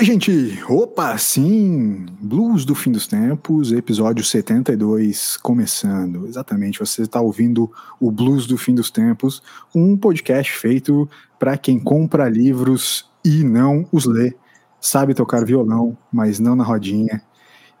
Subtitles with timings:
[0.00, 0.58] Oi, gente!
[0.66, 2.06] Opa, sim!
[2.22, 6.26] Blues do Fim dos Tempos, episódio 72, começando.
[6.26, 9.42] Exatamente, você está ouvindo o Blues do Fim dos Tempos,
[9.74, 11.06] um podcast feito
[11.38, 14.34] para quem compra livros e não os lê,
[14.80, 17.20] sabe tocar violão, mas não na rodinha,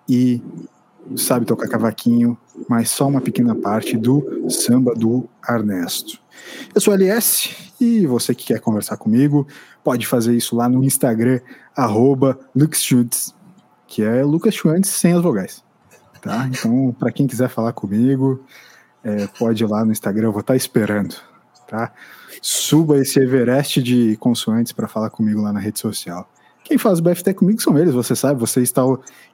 [0.06, 0.42] e
[1.16, 2.36] sabe tocar cavaquinho,
[2.68, 6.18] mas só uma pequena parte do samba do Ernesto.
[6.74, 9.46] Eu sou LS e você que quer conversar comigo
[9.82, 11.40] pode fazer isso lá no Instagram,
[11.76, 13.34] arroba LuxSchutz,
[13.86, 15.64] que é Lucas Schwantz sem as vogais.
[16.20, 16.46] Tá?
[16.48, 18.44] Então, para quem quiser falar comigo,
[19.02, 21.16] é, pode ir lá no Instagram, eu vou estar tá esperando.
[21.66, 21.92] Tá?
[22.42, 26.30] Suba esse Everest de consoantes para falar comigo lá na rede social.
[26.62, 28.82] Quem faz o BFT comigo são eles, você sabe, você está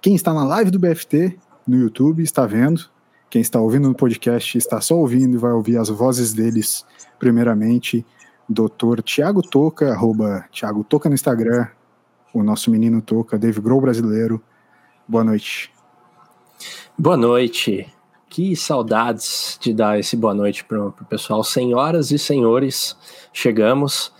[0.00, 2.88] quem está na live do BFT no YouTube está vendo,
[3.28, 6.86] quem está ouvindo no podcast está só ouvindo e vai ouvir as vozes deles
[7.18, 8.06] primeiramente.
[8.48, 9.02] Dr.
[9.02, 11.66] Tiago Toca, arroba Tiago Toca no Instagram,
[12.32, 14.40] o nosso menino Toca, Dave Grohl brasileiro.
[15.08, 15.72] Boa noite.
[16.96, 17.92] Boa noite.
[18.28, 21.42] Que saudades de dar esse boa noite para o pessoal.
[21.42, 22.96] Senhoras e senhores,
[23.32, 24.12] chegamos.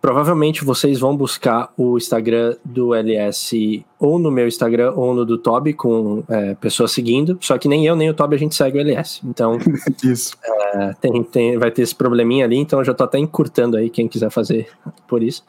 [0.00, 5.36] Provavelmente vocês vão buscar o Instagram do LS ou no meu Instagram ou no do
[5.36, 7.36] Toby com é, pessoas seguindo.
[7.40, 9.20] Só que nem eu nem o Toby a gente segue o LS.
[9.24, 9.58] Então,
[10.04, 10.36] isso.
[10.44, 12.56] É, tem, tem, vai ter esse probleminha ali.
[12.56, 14.68] Então, eu já tô até encurtando aí quem quiser fazer
[15.08, 15.42] por isso.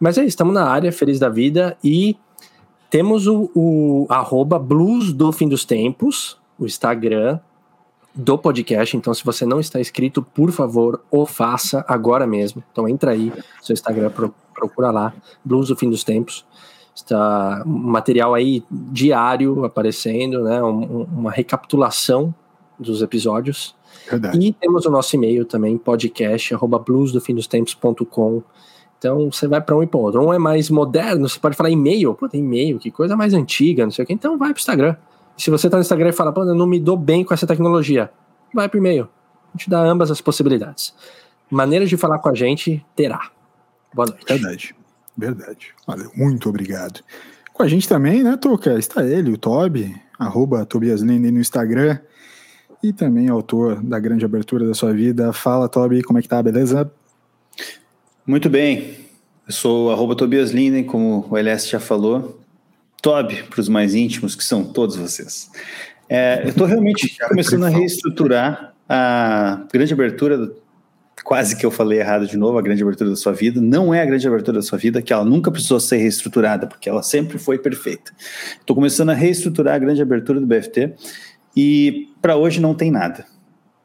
[0.00, 1.76] Mas é isso, estamos na área, feliz da vida.
[1.84, 2.16] E
[2.88, 7.38] temos o, o arroba blues do fim dos tempos, o Instagram
[8.16, 8.96] do podcast.
[8.96, 12.64] Então, se você não está inscrito, por favor, o faça agora mesmo.
[12.72, 14.10] Então, entra aí, seu Instagram,
[14.54, 15.12] procura lá,
[15.44, 16.44] Blues do Fim dos Tempos.
[16.94, 20.62] Está um material aí diário aparecendo, né?
[20.62, 22.34] Um, uma recapitulação
[22.78, 23.74] dos episódios.
[24.08, 24.38] Verdade.
[24.38, 28.42] E temos o nosso e-mail também, podcast, arroba bluesdofindostempos.com.
[28.98, 30.24] Então você vai para um e para outro.
[30.24, 33.84] Um é mais moderno, você pode falar e-mail, pô, tem e-mail, que coisa mais antiga,
[33.84, 34.14] não sei o que.
[34.14, 34.96] Então vai para o Instagram.
[35.36, 37.46] Se você tá no Instagram e fala, pô, eu não me dou bem com essa
[37.46, 38.10] tecnologia,
[38.54, 39.08] vai pro e-mail.
[39.54, 40.94] A gente dá ambas as possibilidades.
[41.50, 43.30] Maneiras de falar com a gente, terá.
[43.94, 44.24] Boa noite.
[44.26, 44.74] Verdade.
[45.16, 45.74] Verdade.
[45.86, 47.00] Valeu, muito obrigado.
[47.52, 48.78] Com a gente também, né, Toca?
[48.78, 51.98] Está ele, o Toby, arroba Tobias Linde no Instagram.
[52.82, 55.32] E também autor da grande abertura da sua vida.
[55.32, 56.90] Fala, Toby, como é que tá, beleza?
[58.26, 58.98] Muito bem.
[59.46, 62.38] Eu sou arroba Tobias Linden, como o LS já falou.
[63.02, 65.50] Toby, para os mais íntimos, que são todos vocês.
[66.08, 70.52] É, eu estou realmente começando a reestruturar a grande abertura,
[71.24, 73.60] quase que eu falei errado de novo, a grande abertura da sua vida.
[73.60, 76.88] Não é a grande abertura da sua vida, que ela nunca precisou ser reestruturada, porque
[76.88, 78.12] ela sempre foi perfeita.
[78.58, 80.94] Estou começando a reestruturar a grande abertura do BFT
[81.56, 83.24] e para hoje não tem nada.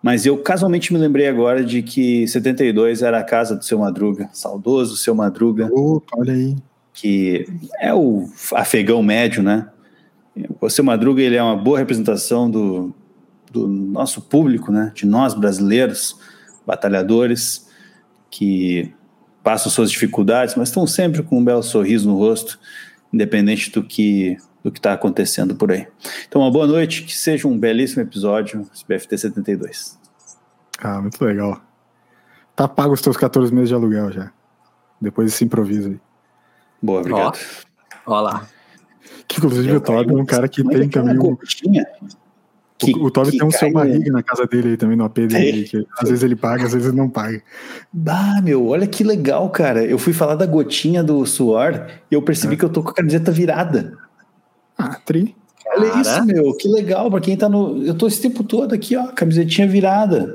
[0.03, 4.29] Mas eu casualmente me lembrei agora de que 72 era a casa do seu Madruga,
[4.33, 5.69] saudoso seu Madruga.
[5.71, 6.55] Opa, olha aí
[6.93, 7.45] que
[7.79, 9.69] é o afegão médio, né?
[10.59, 12.93] O seu Madruga ele é uma boa representação do,
[13.51, 14.91] do nosso público, né?
[14.95, 16.17] De nós brasileiros,
[16.65, 17.69] batalhadores,
[18.29, 18.93] que
[19.43, 22.59] passam suas dificuldades, mas estão sempre com um belo sorriso no rosto,
[23.11, 25.87] independente do que do que está acontecendo por aí.
[26.27, 29.99] Então, uma boa noite, que seja um belíssimo episódio, BFT 72.
[30.79, 31.59] Ah, muito legal.
[32.55, 34.31] Tá pago os teus 14 meses de aluguel já.
[34.99, 35.99] Depois desse improviso aí.
[36.81, 37.37] Boa, obrigado.
[38.05, 38.47] Ó, ó lá.
[39.27, 41.37] Que inclusive o Toby é um cara que tem também um.
[42.77, 45.19] Que, o, o Toby tem um seu barriga na casa dele aí também, no AP
[45.19, 47.41] dele, que às vezes ele paga, às vezes ele não paga.
[47.93, 49.85] Bah, meu, olha que legal, cara.
[49.85, 52.57] Eu fui falar da gotinha do suor e eu percebi é.
[52.57, 53.97] que eu tô com a camiseta virada.
[54.77, 55.35] Ah, tri.
[55.67, 56.01] Olha cara.
[56.01, 57.09] isso, meu, que legal.
[57.09, 57.85] Pra quem tá no.
[57.85, 60.33] Eu tô esse tempo todo aqui, ó, camisetinha virada.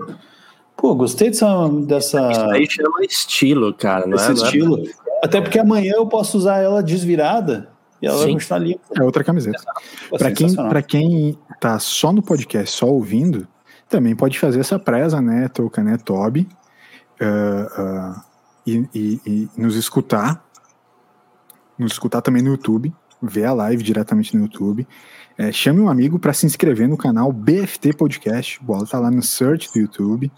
[0.77, 1.69] Pô, gostei dessa.
[1.69, 2.31] dessa...
[2.31, 4.07] Isso aí chama estilo, cara.
[4.07, 4.77] Não Esse é, estilo.
[4.77, 5.06] Não é...
[5.23, 8.25] Até porque amanhã eu posso usar ela desvirada e ela Sim.
[8.25, 8.85] vai continuar limpa.
[8.95, 9.63] É outra camiseta.
[10.11, 13.49] Para quem, pra quem tá só no podcast, só ouvindo,
[13.89, 16.49] também pode fazer essa presa, né, Toca, né, Toby,
[17.21, 18.21] uh, uh,
[18.67, 20.45] e, e, e, nos escutar,
[21.79, 22.93] nos escutar também no YouTube,
[23.23, 24.87] ver a live diretamente no YouTube.
[25.39, 28.63] É, chame um amigo para se inscrever no canal BFT Podcast.
[28.63, 30.33] Bola tá lá no search do YouTube,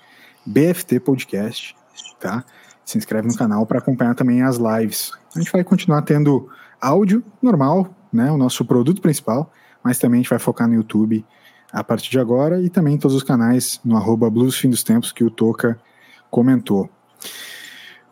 [0.45, 1.77] BFT Podcast,
[2.21, 2.45] tá?
[2.89, 5.13] Se inscreve no canal para acompanhar também as lives.
[5.37, 6.49] A gente vai continuar tendo
[6.81, 9.53] áudio normal, né, o nosso produto principal,
[9.85, 11.23] mas também a gente vai focar no YouTube
[11.71, 14.83] a partir de agora e também em todos os canais no arroba Blues Fim dos
[14.83, 15.79] Tempos que o Toca
[16.31, 16.89] comentou.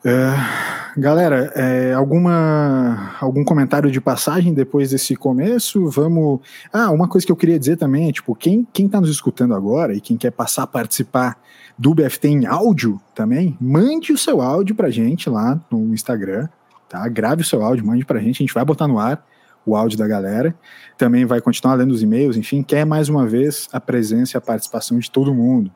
[0.07, 5.91] Uh, galera, é, alguma algum comentário de passagem depois desse começo?
[5.91, 6.39] Vamos.
[6.73, 9.53] Ah, uma coisa que eu queria dizer também é tipo quem quem está nos escutando
[9.53, 11.37] agora e quem quer passar a participar
[11.77, 16.49] do BFT em áudio também, mande o seu áudio pra gente lá no Instagram,
[16.89, 17.09] tá?
[17.09, 19.27] Grave o seu áudio, mande pra gente, a gente vai botar no ar
[19.67, 20.55] o áudio da galera.
[20.97, 24.41] Também vai continuar lendo os e-mails, enfim, quer mais uma vez a presença e a
[24.41, 25.69] participação de todo mundo.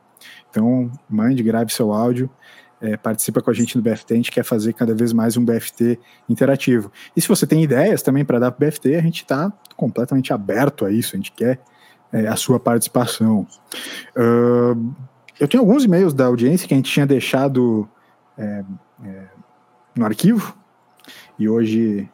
[0.49, 2.31] Então, mande, grave seu áudio,
[2.81, 5.45] é, participa com a gente no BFT, a gente quer fazer cada vez mais um
[5.45, 5.99] BFT
[6.29, 6.91] interativo.
[7.15, 10.33] E se você tem ideias também para dar para o BFT, a gente está completamente
[10.33, 11.61] aberto a isso, a gente quer
[12.13, 13.47] é, a sua participação.
[14.17, 14.93] Uh,
[15.39, 17.89] eu tenho alguns e-mails da audiência que a gente tinha deixado
[18.37, 18.65] é,
[19.05, 19.25] é,
[19.97, 20.57] no arquivo,
[21.39, 22.09] e hoje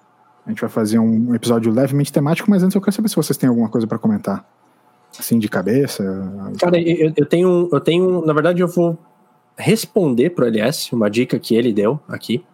[0.44, 3.36] a gente vai fazer um episódio levemente temático, mas antes eu quero saber se vocês
[3.36, 4.44] têm alguma coisa para comentar.
[5.18, 6.04] Assim, de cabeça.
[6.60, 8.26] Cara, eu, eu, tenho, eu tenho.
[8.26, 8.98] Na verdade, eu vou
[9.56, 12.44] responder pro LS uma dica que ele deu aqui,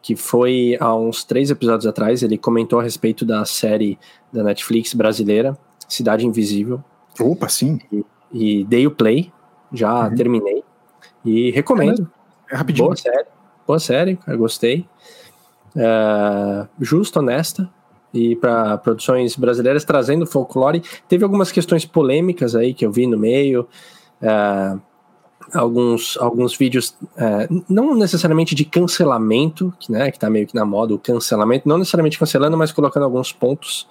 [0.00, 2.22] que foi há uns três episódios atrás.
[2.22, 3.98] Ele comentou a respeito da série
[4.32, 5.56] da Netflix brasileira,
[5.88, 6.82] Cidade Invisível.
[7.20, 7.78] Opa, sim.
[7.92, 9.32] E, e dei o play,
[9.72, 10.14] já uhum.
[10.14, 10.64] terminei.
[11.24, 12.10] E recomendo.
[12.50, 12.86] É, é rapidinho.
[12.86, 13.26] Boa série,
[13.66, 14.86] boa série, eu gostei.
[15.76, 17.70] É, justa, honesta,
[18.12, 20.82] e para produções brasileiras trazendo folclore.
[21.08, 23.66] Teve algumas questões polêmicas aí que eu vi no meio,
[24.20, 24.76] é,
[25.54, 30.64] alguns, alguns vídeos, é, não necessariamente de cancelamento, que, né, que tá meio que na
[30.64, 33.86] moda o cancelamento, não necessariamente cancelando, mas colocando alguns pontos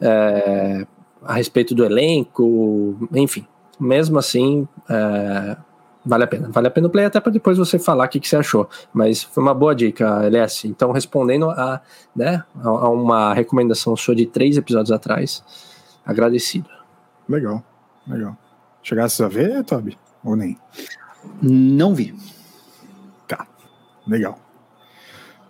[0.00, 0.86] é,
[1.22, 3.46] a respeito do elenco, enfim.
[3.78, 5.56] Mesmo assim, é,
[6.04, 6.48] vale a pena.
[6.50, 8.68] Vale a pena o play até para depois você falar o que, que, você achou.
[8.92, 10.66] Mas foi uma boa dica, LS.
[10.66, 11.80] Então, respondendo a,
[12.14, 15.44] né, a uma recomendação sua de três episódios atrás,
[16.04, 16.70] agradecido.
[17.28, 17.62] Legal,
[18.06, 18.36] legal.
[18.82, 19.98] Chegasse a ver, Toby?
[20.24, 20.58] Ou nem?
[21.42, 22.14] Não vi.
[23.26, 23.46] Tá,
[24.06, 24.38] legal.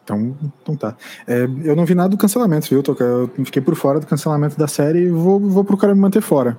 [0.04, 0.96] Então, então tá.
[1.26, 2.82] É, eu não vi nada do cancelamento, viu?
[3.00, 6.56] Eu fiquei por fora do cancelamento da série e vou, vou procurar me manter fora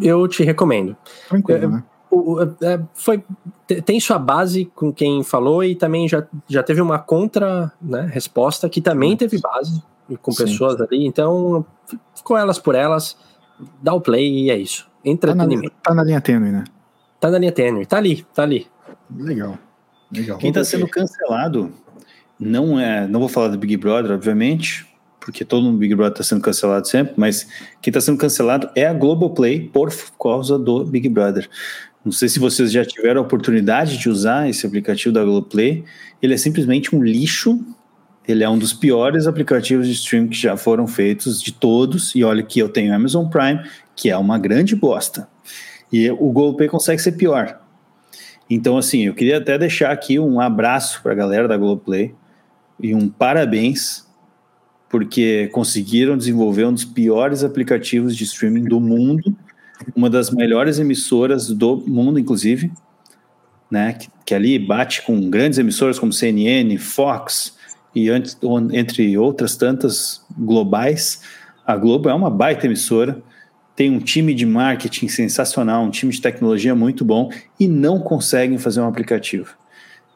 [0.00, 0.96] eu te recomendo.
[1.28, 1.84] Tranquilo, é, né?
[2.10, 3.22] O, é, foi,
[3.84, 8.68] tem sua base com quem falou e também já, já teve uma contra né, resposta
[8.68, 9.82] que também teve base
[10.22, 10.44] com Sim.
[10.44, 11.66] pessoas ali, então
[12.14, 13.14] ficou elas por elas,
[13.82, 14.87] dá o play e é isso.
[15.04, 15.70] Entretenimento.
[15.70, 16.64] Tá na, tá na linha tênue, né?
[17.20, 18.66] Tá na linha tênue, tá ali, tá ali.
[19.16, 19.58] Legal.
[20.10, 20.38] Legal.
[20.38, 21.72] Quem tá sendo cancelado
[22.38, 24.86] não é, não vou falar do Big Brother, obviamente,
[25.20, 27.46] porque todo mundo Big Brother está sendo cancelado sempre, mas
[27.82, 31.48] quem está sendo cancelado é a Globoplay por causa do Big Brother.
[32.04, 35.84] Não sei se vocês já tiveram a oportunidade de usar esse aplicativo da Globoplay.
[36.22, 37.60] Ele é simplesmente um lixo.
[38.26, 42.14] Ele é um dos piores aplicativos de streaming que já foram feitos de todos.
[42.14, 43.60] E olha que eu tenho Amazon Prime,
[43.98, 45.28] que é uma grande bosta.
[45.92, 47.60] E o Globoplay consegue ser pior.
[48.48, 52.14] Então, assim, eu queria até deixar aqui um abraço para a galera da Globoplay
[52.80, 54.06] e um parabéns
[54.88, 59.36] porque conseguiram desenvolver um dos piores aplicativos de streaming do mundo,
[59.94, 62.70] uma das melhores emissoras do mundo, inclusive,
[63.68, 63.94] né?
[63.94, 67.58] Que, que ali bate com grandes emissoras como CNN, Fox
[67.92, 68.08] e
[68.72, 71.20] entre outras tantas globais.
[71.66, 73.20] A Globo é uma baita emissora,
[73.78, 77.30] tem um time de marketing sensacional, um time de tecnologia muito bom
[77.60, 79.54] e não conseguem fazer um aplicativo.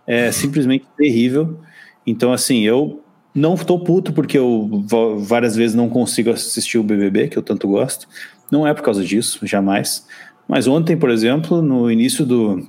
[0.04, 1.60] É simplesmente terrível.
[2.04, 4.84] Então, assim, eu não estou puto porque eu
[5.20, 8.08] várias vezes não consigo assistir o BBB, que eu tanto gosto.
[8.50, 10.08] Não é por causa disso, jamais.
[10.48, 12.68] Mas ontem, por exemplo, no início do,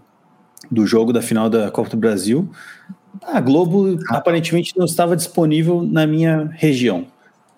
[0.69, 2.47] do jogo da final da Copa do Brasil,
[3.23, 7.07] a Globo aparentemente não estava disponível na minha região.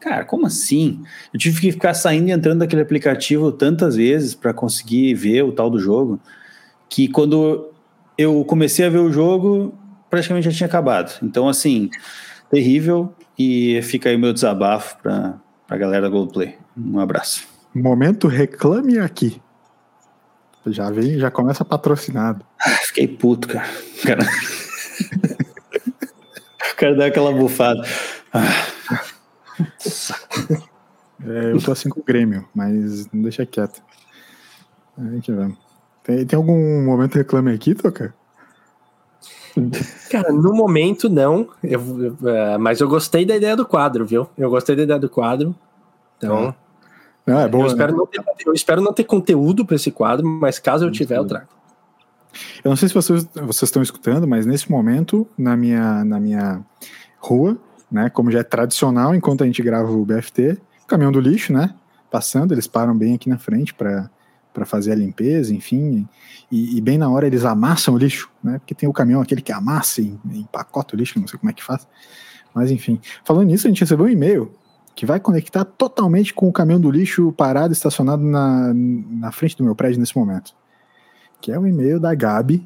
[0.05, 1.03] Cara, como assim?
[1.33, 5.51] Eu tive que ficar saindo e entrando daquele aplicativo tantas vezes para conseguir ver o
[5.51, 6.19] tal do jogo,
[6.87, 7.71] que quando
[8.15, 9.73] eu comecei a ver o jogo,
[10.07, 11.17] praticamente já tinha acabado.
[11.23, 11.89] Então, assim,
[12.51, 13.15] terrível.
[13.37, 16.55] E fica aí o meu desabafo para a galera da Globoplay.
[16.77, 17.47] Um abraço.
[17.73, 19.41] Momento reclame aqui.
[20.67, 22.45] Já vem, já começa patrocinado.
[22.63, 23.67] Ah, fiquei puto, cara.
[24.05, 24.21] cara...
[26.71, 27.81] o cara dá aquela bufada.
[28.31, 28.74] Ah.
[31.23, 33.81] É, eu tô assim com o Grêmio, mas não deixa quieto.
[34.97, 35.57] Aí que vamos.
[36.03, 38.13] Tem, tem algum momento reclame aqui, Toca?
[40.11, 44.29] Cara, no momento não, eu, uh, mas eu gostei da ideia do quadro, viu?
[44.37, 45.55] Eu gostei da ideia do quadro.
[46.17, 46.53] Então.
[47.25, 47.97] Não, é bom, eu, espero né?
[47.97, 51.25] não ter, eu espero não ter conteúdo para esse quadro, mas caso eu tiver, eu
[51.25, 51.47] trago.
[52.63, 56.61] Eu não sei se vocês, vocês estão escutando, mas nesse momento, na minha, na minha
[57.17, 57.57] rua,
[57.91, 61.73] né, como já é tradicional, enquanto a gente grava o BFT, caminhão do lixo, né,
[62.11, 64.09] passando, eles param bem aqui na frente para
[64.55, 66.07] para fazer a limpeza, enfim,
[66.49, 68.57] e, e, bem na hora eles amassam o lixo, né?
[68.57, 71.53] Porque tem o caminhão aquele que amassa e empacota o lixo, não sei como é
[71.53, 71.85] que faz.
[72.53, 74.49] Mas enfim, falando nisso, a gente recebeu um e-mail
[74.95, 79.63] que vai conectar totalmente com o caminhão do lixo parado, estacionado na, na frente do
[79.65, 80.55] meu prédio nesse momento.
[81.41, 82.65] Que é o um e-mail da Gabi,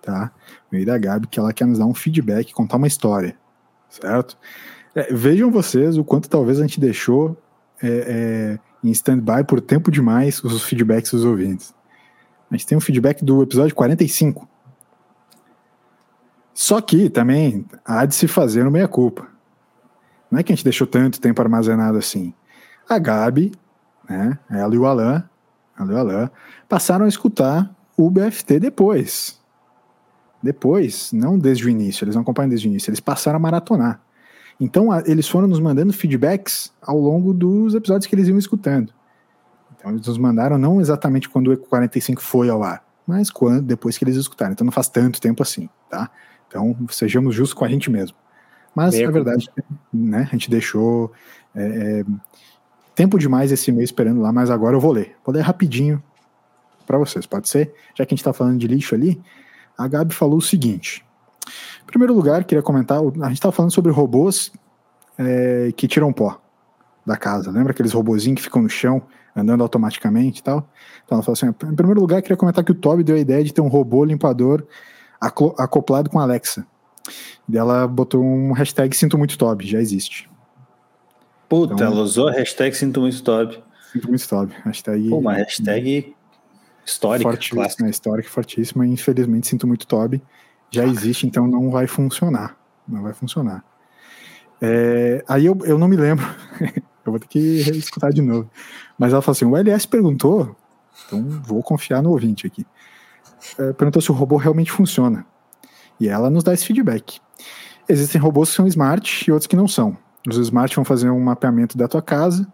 [0.00, 0.30] tá?
[0.70, 3.36] E-mail da Gabi, que ela quer nos dar um feedback, contar uma história,
[3.90, 4.38] certo?
[4.94, 7.36] É, vejam vocês o quanto talvez a gente deixou
[7.82, 11.74] é, é, em stand-by por tempo demais os feedbacks dos ouvintes.
[12.50, 14.48] A gente tem um feedback do episódio 45.
[16.52, 19.28] Só que também há de se fazer no meia-culpa.
[20.30, 22.34] Não é que a gente deixou tanto tempo armazenado assim.
[22.88, 23.52] A Gabi,
[24.08, 25.28] né, ela e o Alan,
[25.78, 26.30] ela e o Alan,
[26.68, 29.39] passaram a escutar o BFT depois.
[30.42, 34.00] Depois, não desde o início, eles não acompanham desde o início, eles passaram a maratonar.
[34.58, 38.92] Então, a, eles foram nos mandando feedbacks ao longo dos episódios que eles iam escutando.
[39.76, 43.62] Então, eles nos mandaram não exatamente quando o Eco 45 foi ao ar, mas quando,
[43.62, 44.52] depois que eles escutaram.
[44.52, 46.10] Então, não faz tanto tempo assim, tá?
[46.46, 48.16] Então, sejamos justos com a gente mesmo.
[48.74, 49.48] Mas, na verdade,
[49.92, 51.12] né, a gente deixou
[51.54, 51.62] é,
[52.00, 52.04] é,
[52.94, 55.16] tempo demais esse mês esperando lá, mas agora eu vou ler.
[55.24, 56.02] Vou ler rapidinho
[56.86, 57.72] para vocês, pode ser?
[57.94, 59.20] Já que a gente está falando de lixo ali,
[59.80, 61.02] a Gabi falou o seguinte.
[61.82, 64.52] Em primeiro lugar, queria comentar, a gente estava falando sobre robôs
[65.18, 66.38] é, que tiram pó
[67.04, 67.50] da casa.
[67.50, 69.02] Lembra aqueles robozinhos que ficam no chão,
[69.34, 70.68] andando automaticamente e tal?
[71.04, 73.42] Então ela falou assim, em primeiro lugar, queria comentar que o Toby deu a ideia
[73.42, 74.66] de ter um robô limpador
[75.18, 76.66] acoplado com a Alexa.
[77.48, 80.28] E ela botou um hashtag Sinto Muito Toby, já existe.
[81.48, 83.62] Puta, então, ela usou a hashtag Sinto Muito Toby.
[83.90, 84.54] Sinto Muito Toby.
[84.62, 86.14] Hashtag, Pô, uma hashtag
[86.90, 88.86] Histórica, fortíssima, histórica, fortíssima.
[88.86, 90.20] Infelizmente, sinto muito Toby.
[90.70, 92.56] Já existe, então não vai funcionar.
[92.86, 93.64] Não vai funcionar.
[94.60, 96.26] É, aí eu, eu não me lembro.
[97.06, 98.50] eu vou ter que escutar de novo.
[98.98, 100.56] Mas ela falou assim: o LS perguntou,
[101.06, 102.66] então vou confiar no ouvinte aqui.
[103.56, 105.24] É, perguntou se o robô realmente funciona.
[105.98, 107.20] E ela nos dá esse feedback.
[107.88, 109.96] Existem robôs que são smart e outros que não são.
[110.28, 112.46] Os smart vão fazer um mapeamento da tua casa,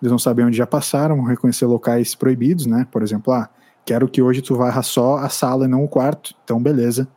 [0.00, 2.86] eles vão saber onde já passaram, vão reconhecer locais proibidos, né?
[2.90, 3.48] Por exemplo, ah,
[3.88, 7.08] quero que hoje tu varra só a sala e não o quarto, então beleza.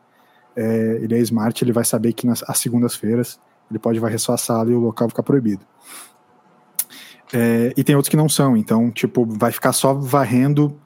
[0.56, 3.38] É, ele é smart, ele vai saber que nas segundas-feiras
[3.70, 5.66] ele pode varrer só a sala e o local ficar proibido.
[7.34, 10.80] É, e tem outros que não são, então, tipo, vai ficar só varrendo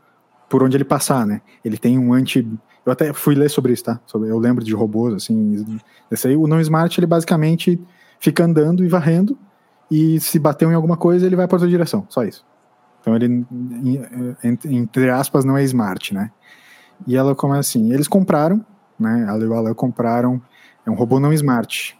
[0.50, 1.42] por onde ele passar, né?
[1.64, 2.48] Ele tem um anti.
[2.84, 4.00] Eu até fui ler sobre isso, tá?
[4.12, 5.80] Eu lembro de robôs, assim.
[6.12, 7.80] Esse aí, o não smart, ele basicamente
[8.20, 9.38] fica andando e varrendo,
[9.92, 12.44] e se bateu em alguma coisa, ele vai para outra direção, só isso.
[13.06, 13.46] Então ele,
[14.44, 16.32] entre aspas, não é smart, né?
[17.06, 18.66] E ela começa assim, eles compraram,
[19.00, 19.28] né?
[19.30, 20.42] A Leu e compraram,
[20.84, 21.96] é um robô não smart.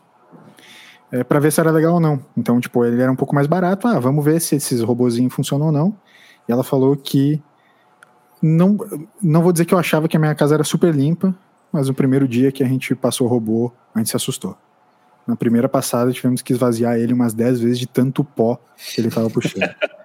[1.12, 2.20] É, para ver se era legal ou não.
[2.36, 3.88] Então, tipo, ele era um pouco mais barato.
[3.88, 5.96] Ah, vamos ver se esses robôzinhos funcionam ou não.
[6.50, 7.40] E ela falou que
[8.42, 8.76] não,
[9.22, 11.36] não vou dizer que eu achava que a minha casa era super limpa,
[11.72, 14.58] mas no primeiro dia que a gente passou o robô, a gente se assustou.
[15.28, 19.12] Na primeira passada tivemos que esvaziar ele umas 10 vezes de tanto pó que ele
[19.12, 19.70] tava puxando.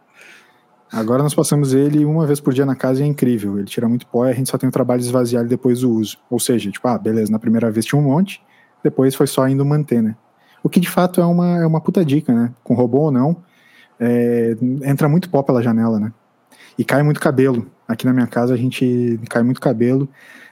[0.92, 3.58] Agora nós passamos ele uma vez por dia na casa e é incrível.
[3.58, 5.80] Ele tira muito pó e a gente só tem o trabalho de esvaziar ele depois
[5.80, 6.18] do uso.
[6.28, 8.42] Ou seja, tipo, ah, beleza, na primeira vez tinha um monte,
[8.82, 10.16] depois foi só indo manter, né?
[10.62, 12.52] O que de fato é uma, é uma puta dica, né?
[12.64, 13.36] Com robô ou não,
[13.98, 16.12] é, entra muito pó pela janela, né?
[16.76, 17.70] E cai muito cabelo.
[17.86, 20.08] Aqui na minha casa a gente cai muito cabelo.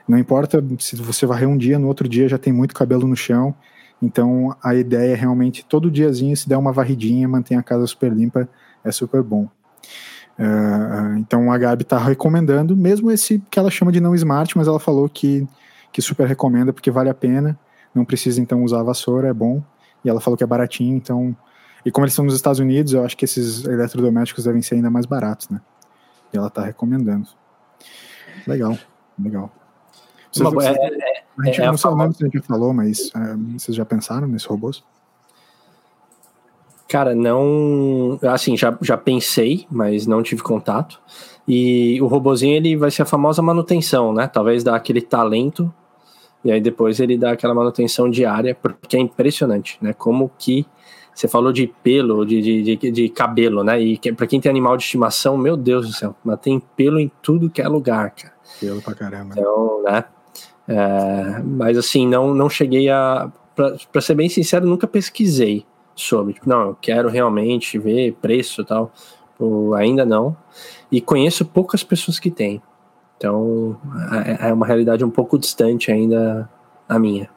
[0.07, 3.17] Não importa se você varrer um dia, no outro dia já tem muito cabelo no
[3.17, 3.55] chão.
[4.01, 8.13] Então a ideia é realmente todo diazinho se der uma varridinha, manter a casa super
[8.13, 8.49] limpa,
[8.85, 9.49] é super bom.
[10.39, 14.69] Uh, então a Gabi está recomendando, mesmo esse que ela chama de não smart, mas
[14.69, 15.47] ela falou que,
[15.93, 17.59] que super recomenda porque vale a pena.
[17.95, 19.63] Não precisa então usar a vassoura, é bom.
[20.05, 21.37] E ela falou que é baratinho, então.
[21.85, 24.91] E como eles estão nos Estados Unidos, eu acho que esses eletrodomésticos devem ser ainda
[24.91, 25.61] mais baratos, né?
[26.33, 27.29] E ela está recomendando.
[28.47, 28.79] Legal,
[29.19, 29.51] legal.
[30.33, 32.73] Vocês, Uma, é, é, a gente é, não sei o nome que a gente falou,
[32.73, 34.85] mas é, vocês já pensaram nesses robôs?
[36.89, 38.19] Cara, não.
[38.23, 41.01] Assim, já, já pensei, mas não tive contato.
[41.47, 44.27] E o robozinho ele vai ser a famosa manutenção, né?
[44.27, 45.73] Talvez dar aquele talento
[46.45, 49.93] e aí depois ele dá aquela manutenção diária, porque é impressionante, né?
[49.93, 50.65] Como que
[51.15, 53.81] você falou de pelo, de, de, de, de cabelo, né?
[53.81, 56.99] E que, para quem tem animal de estimação, meu Deus do céu, mas tem pelo
[57.01, 58.35] em tudo que é lugar, cara.
[58.61, 59.35] Pelo pra caramba.
[59.37, 60.05] Então, né?
[60.69, 63.31] É, mas assim, não, não cheguei a.
[63.93, 65.67] Para ser bem sincero, nunca pesquisei
[66.03, 66.35] sobre.
[66.35, 68.93] Tipo, não, eu quero realmente ver preço e tal.
[69.39, 70.37] Ou, ainda não.
[70.91, 72.63] E conheço poucas pessoas que têm.
[73.17, 73.77] Então
[74.41, 76.49] é, é uma realidade um pouco distante ainda
[76.89, 77.29] a minha.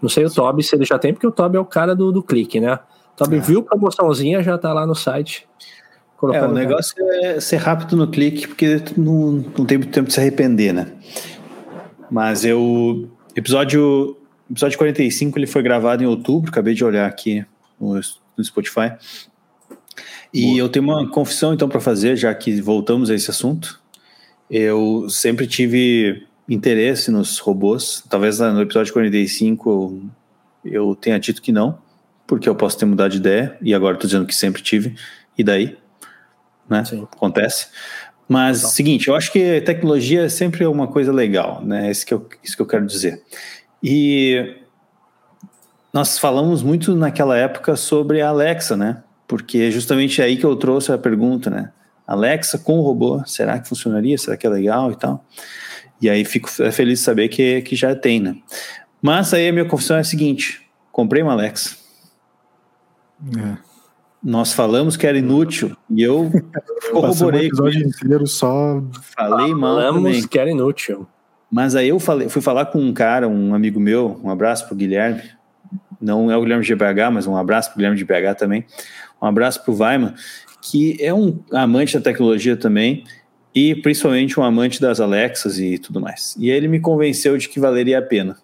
[0.00, 2.10] Não sei o Toby se ele já tem, porque o Toby é o cara do,
[2.10, 2.74] do clique, né?
[2.74, 3.40] O Toby é.
[3.40, 5.46] viu promoçãozinha, já tá lá no site.
[6.32, 6.94] É, o negócio
[7.24, 10.92] é ser rápido no clique, porque não, não tem muito tempo de se arrepender, né?
[12.10, 13.08] Mas eu.
[13.34, 14.16] Episódio,
[14.50, 17.44] episódio 45 ele foi gravado em outubro, acabei de olhar aqui
[17.80, 18.92] no, no Spotify.
[20.32, 20.58] E Boa.
[20.58, 23.80] eu tenho uma confissão então para fazer, já que voltamos a esse assunto.
[24.50, 28.02] Eu sempre tive interesse nos robôs.
[28.08, 29.70] Talvez no episódio 45
[30.64, 31.78] eu, eu tenha dito que não,
[32.26, 34.94] porque eu posso ter mudado de ideia, e agora estou dizendo que sempre tive,
[35.36, 35.76] e daí?
[36.68, 36.84] Né?
[36.84, 37.02] Sim.
[37.02, 37.68] Acontece.
[38.28, 38.70] Mas, então.
[38.70, 41.90] seguinte, eu acho que tecnologia é sempre uma coisa legal, né?
[41.90, 43.22] Isso que eu, isso que eu quero dizer.
[43.82, 44.56] E
[45.92, 49.02] nós falamos muito naquela época sobre a Alexa, né?
[49.28, 51.70] Porque é justamente aí que eu trouxe a pergunta, né?
[52.06, 54.16] Alexa com o robô, será que funcionaria?
[54.18, 55.24] Será que é legal e tal?
[56.00, 58.36] E aí fico feliz de saber que, que já tem, né?
[59.00, 61.76] Mas aí a minha confissão é a seguinte: comprei uma Alexa.
[63.38, 63.56] É.
[64.22, 66.30] Nós falamos que era inútil e eu
[66.92, 67.50] corroborei.
[67.52, 68.82] Um inteiro só
[69.16, 69.76] falei mal.
[69.76, 70.28] Falamos também.
[70.28, 71.06] que era inútil.
[71.50, 74.76] Mas aí eu falei, fui falar com um cara, um amigo meu, um abraço pro
[74.76, 75.22] Guilherme.
[76.02, 78.66] Não é o Guilherme de BH, mas um abraço pro Guilherme de BH também.
[79.20, 80.14] Um abraço pro Weiman,
[80.60, 83.04] que é um amante da tecnologia também
[83.54, 86.34] e principalmente um amante das Alexas e tudo mais.
[86.38, 88.36] E ele me convenceu de que valeria a pena.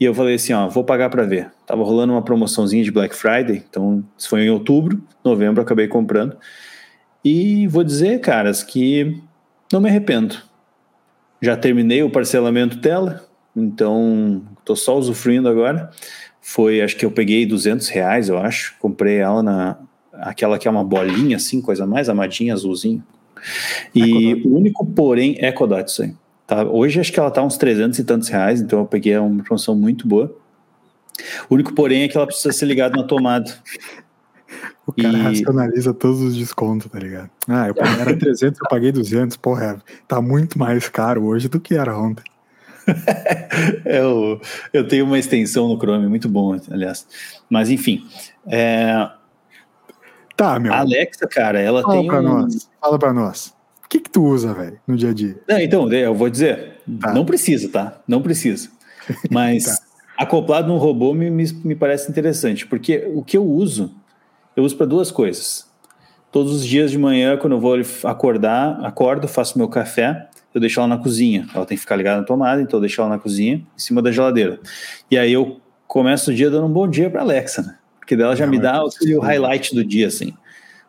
[0.00, 1.50] E eu falei assim, ó, vou pagar para ver.
[1.66, 6.36] Tava rolando uma promoçãozinha de Black Friday, então isso foi em outubro, novembro acabei comprando.
[7.24, 9.20] E vou dizer, caras, que
[9.72, 10.36] não me arrependo.
[11.42, 13.24] Já terminei o parcelamento dela,
[13.56, 15.90] então tô só usufruindo agora.
[16.50, 18.74] Foi, acho que eu peguei 200 reais, eu acho.
[18.78, 19.76] Comprei ela na
[20.14, 23.04] aquela que é uma bolinha assim, coisa mais amadinha, azulzinho.
[23.94, 26.14] E o único porém é Kodot isso aí.
[26.46, 26.64] Tá?
[26.64, 29.76] Hoje acho que ela tá uns 300 e tantos reais, então eu peguei uma promoção
[29.76, 30.34] muito boa.
[31.50, 33.52] O único porém é que ela precisa ser ligada na tomada.
[34.86, 35.20] O cara e...
[35.20, 37.28] racionaliza todos os descontos, tá ligado?
[37.46, 41.60] Ah, eu paguei, era 300, eu paguei 200, porra, tá muito mais caro hoje do
[41.60, 42.24] que era ontem.
[43.84, 44.40] eu,
[44.72, 47.06] eu tenho uma extensão no Chrome, muito bom, aliás.
[47.48, 48.06] Mas enfim,
[48.46, 49.08] é...
[50.36, 50.72] Tá, meu.
[50.72, 52.22] A Alexa, cara, ela Fala tem pra um...
[52.22, 52.70] nós.
[52.80, 53.54] Fala pra nós.
[53.84, 55.36] O que que tu usa, velho, no dia a dia?
[55.48, 56.80] Não, então, eu vou dizer.
[57.00, 57.12] Tá.
[57.12, 58.00] Não precisa, tá?
[58.06, 58.70] Não precisa.
[59.30, 59.78] Mas tá.
[60.16, 63.94] acoplado num robô me, me, me parece interessante, porque o que eu uso,
[64.54, 65.66] eu uso para duas coisas.
[66.30, 70.80] Todos os dias de manhã, quando eu vou acordar, acordo, faço meu café, eu deixo
[70.80, 71.46] ela na cozinha.
[71.54, 74.02] Ela tem que ficar ligada na tomada, então eu deixo ela na cozinha, em cima
[74.02, 74.60] da geladeira.
[75.10, 77.76] E aí eu começo o dia dando um bom dia para Alexa, né?
[77.98, 80.34] Porque dela já me dá o, o highlight do dia, assim.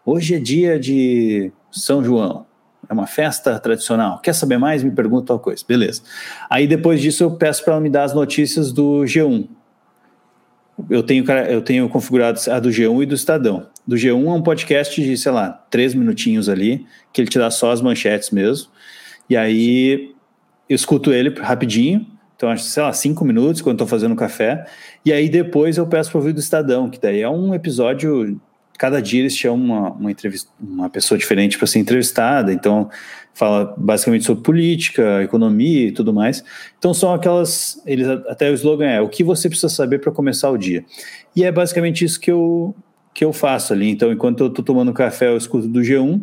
[0.06, 2.46] Hoje é dia de São João
[2.90, 4.20] é uma festa tradicional.
[4.20, 4.84] Quer saber mais?
[4.84, 5.64] Me pergunta tal coisa.
[5.66, 6.02] Beleza.
[6.50, 9.48] Aí depois disso eu peço para ela me dar as notícias do G1.
[10.90, 13.68] Eu tenho, eu tenho configurado a do G1 e do Estadão.
[13.86, 17.52] Do G1 é um podcast de, sei lá, três minutinhos ali, que ele te dá
[17.52, 18.70] só as manchetes mesmo.
[19.30, 20.14] E aí
[20.68, 24.66] eu escuto ele rapidinho, então acho, sei lá, cinco minutos quando estou fazendo café.
[25.06, 28.40] E aí depois eu peço para ouvir do Estadão, que daí é um episódio
[28.80, 32.90] cada dia eles chamam uma, uma, entrevista, uma pessoa diferente para ser entrevistada, então
[33.34, 36.42] fala basicamente sobre política, economia e tudo mais.
[36.78, 40.50] Então são aquelas, eles até o slogan é o que você precisa saber para começar
[40.50, 40.86] o dia.
[41.36, 42.74] E é basicamente isso que eu
[43.14, 43.90] que eu faço ali.
[43.90, 46.22] Então enquanto eu estou tomando café eu escuto do G1,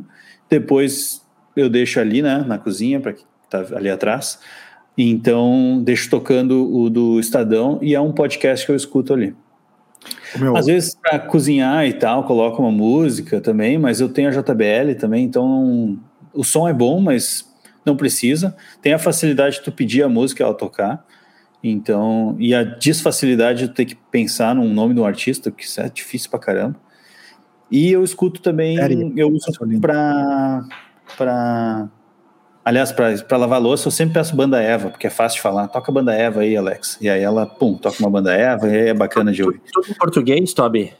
[0.48, 1.22] depois
[1.56, 4.38] eu deixo ali, né, na cozinha para que tá ali atrás.
[4.96, 9.34] Então deixo tocando o do Estadão e é um podcast que eu escuto ali.
[10.38, 10.56] Meu...
[10.56, 14.94] Às vezes para cozinhar e tal, coloca uma música também, mas eu tenho a JBL
[14.98, 15.98] também, então
[16.32, 17.50] o som é bom, mas
[17.84, 18.56] não precisa.
[18.82, 21.04] Tem a facilidade de tu pedir a música e ela tocar.
[21.62, 25.80] Então, e a desfacilidade de ter que pensar num nome de um artista, que isso
[25.80, 26.76] é difícil pra caramba.
[27.70, 28.76] E eu escuto também,
[29.16, 29.46] eu uso
[29.80, 30.64] para
[31.16, 31.88] para
[32.66, 35.68] Aliás, para lavar louça, eu sempre peço banda Eva, porque é fácil de falar.
[35.68, 36.98] Toca banda Eva aí, Alex.
[37.00, 39.60] E aí ela, pum, toca uma banda Eva, e aí é bacana de ouvir.
[39.72, 40.92] Tudo em português, Toby?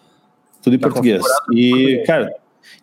[0.62, 1.24] Tudo em tá português.
[1.52, 2.32] E, cara,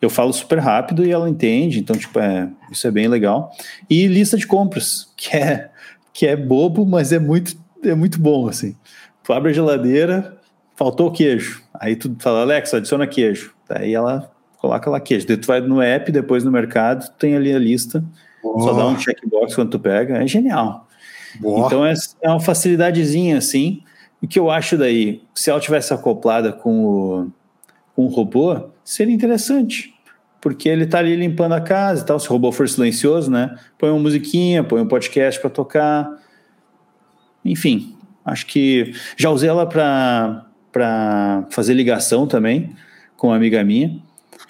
[0.02, 3.52] eu falo super rápido e ela entende, então, tipo, é, isso é bem legal.
[3.90, 5.70] E lista de compras, que é,
[6.12, 7.56] que é bobo, mas é muito,
[7.86, 8.76] é muito bom, assim.
[9.24, 10.38] Tu abre a geladeira,
[10.76, 11.64] faltou queijo.
[11.74, 13.54] Aí tu fala, Alex, adiciona queijo.
[13.70, 14.30] Aí ela
[14.63, 15.28] coloca lá queijo.
[15.28, 18.02] Daí tu vai no app, depois no mercado, tem ali a lista
[18.43, 20.88] só dá um checkbox quando tu pega, é genial.
[21.39, 23.82] Então é, é uma facilidadezinha assim.
[24.21, 27.32] O que eu acho daí, se ela tivesse acoplada com o,
[27.95, 29.93] com o robô, seria interessante.
[30.41, 32.19] Porque ele tá ali limpando a casa e tal.
[32.19, 33.56] Se o robô for silencioso, né?
[33.78, 36.10] Põe uma musiquinha, põe um podcast para tocar.
[37.45, 42.76] Enfim, acho que já usei ela para fazer ligação também
[43.15, 44.02] com uma amiga minha.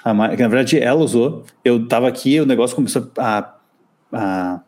[0.04, 1.46] A, na verdade, ela usou.
[1.64, 3.54] Eu tava aqui, o negócio começou a
[4.14, 4.62] a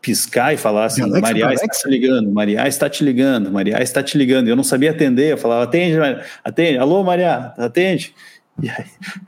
[0.00, 1.64] piscar e falar assim, Alexa, Maria Alexa.
[1.66, 4.48] está te ligando, Maria está te ligando, Maria está te ligando.
[4.48, 5.96] Eu não sabia atender, eu falava, atende,
[6.42, 8.14] atende, alô, Maria, atende.
[8.62, 8.84] E aí,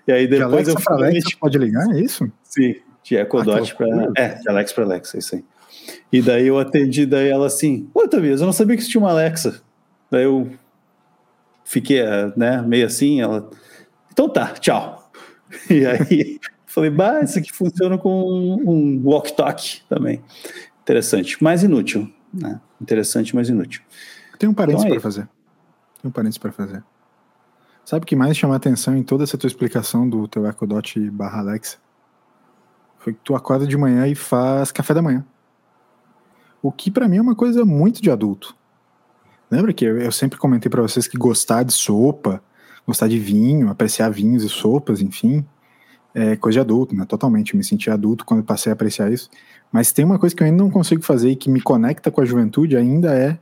[0.06, 2.30] e aí depois de Alexa eu falei, Alexa pode ligar, é isso?
[2.42, 3.44] Sim, de Echo ah,
[3.76, 5.44] para é, de Alexa para Alexa, isso aí.
[6.12, 9.10] E daí eu atendi, daí ela assim, ô Tobias, eu não sabia que tinha uma
[9.10, 9.60] Alexa.
[10.10, 10.50] Daí eu
[11.64, 12.02] fiquei,
[12.36, 13.50] né, meio assim, ela,
[14.10, 15.01] então tá, tchau.
[15.70, 16.40] E aí
[16.72, 20.22] falei, bah, isso aqui funciona com um walk-talk também.
[20.82, 22.60] Interessante, mas inútil, né?
[22.80, 23.82] Interessante, mas inútil.
[24.38, 25.28] Tem um parênteses então, é para fazer.
[26.00, 26.82] Tem um parênteses para fazer.
[27.84, 31.10] Sabe o que mais chama atenção em toda essa tua explicação do teu Echo Dot
[31.10, 31.78] barra Alexa?
[32.98, 35.24] Foi que tu acorda de manhã e faz café da manhã.
[36.62, 38.56] O que para mim é uma coisa muito de adulto.
[39.50, 42.42] Lembra que eu sempre comentei para vocês que gostar de sopa,
[42.86, 45.44] gostar de vinho, apreciar vinhos e sopas, enfim,
[46.14, 47.04] é coisa de adulto, né?
[47.04, 47.54] Totalmente.
[47.54, 49.30] Eu me senti adulto quando passei a apreciar isso.
[49.70, 52.20] Mas tem uma coisa que eu ainda não consigo fazer e que me conecta com
[52.20, 53.38] a juventude ainda é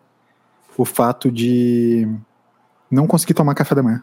[0.78, 2.08] o fato de
[2.90, 4.02] não conseguir tomar café da manhã.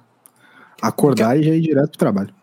[0.82, 2.34] Acordar e já ir direto pro trabalho.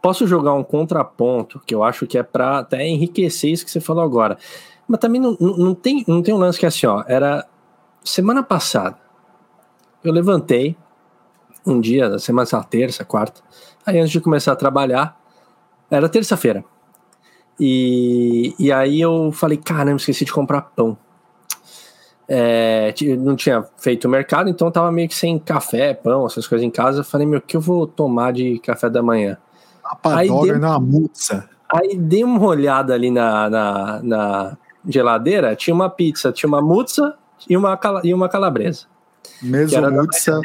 [0.00, 3.80] Posso jogar um contraponto que eu acho que é para até enriquecer isso que você
[3.80, 4.38] falou agora.
[4.86, 7.04] Mas também não, não, tem, não tem um lance que é assim, ó.
[7.06, 7.46] Era
[8.02, 8.96] semana passada.
[10.02, 10.76] Eu levantei
[11.72, 13.40] um dia, da semana, sei terça, quarta.
[13.84, 15.18] Aí antes de começar a trabalhar,
[15.90, 16.64] era terça-feira.
[17.58, 20.96] E, e aí eu falei, caramba, esqueci de comprar pão.
[22.30, 26.64] É, não tinha feito o mercado, então tava meio que sem café, pão, essas coisas
[26.64, 27.02] em casa.
[27.02, 29.38] Falei, meu, o que eu vou tomar de café da manhã?
[29.82, 31.48] A padoga não, a mutsa.
[31.72, 37.14] Aí dei uma olhada ali na, na, na, geladeira, tinha uma pizza, tinha uma mutsa
[37.48, 38.86] e uma, e uma calabresa.
[39.42, 40.40] Mesmo mutsa.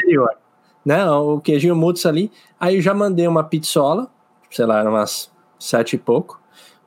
[0.86, 2.32] Né, o queijinho mutsa ali.
[2.60, 4.10] Aí eu já mandei uma pizzola,
[4.52, 6.40] sei lá, eram umas sete e pouco,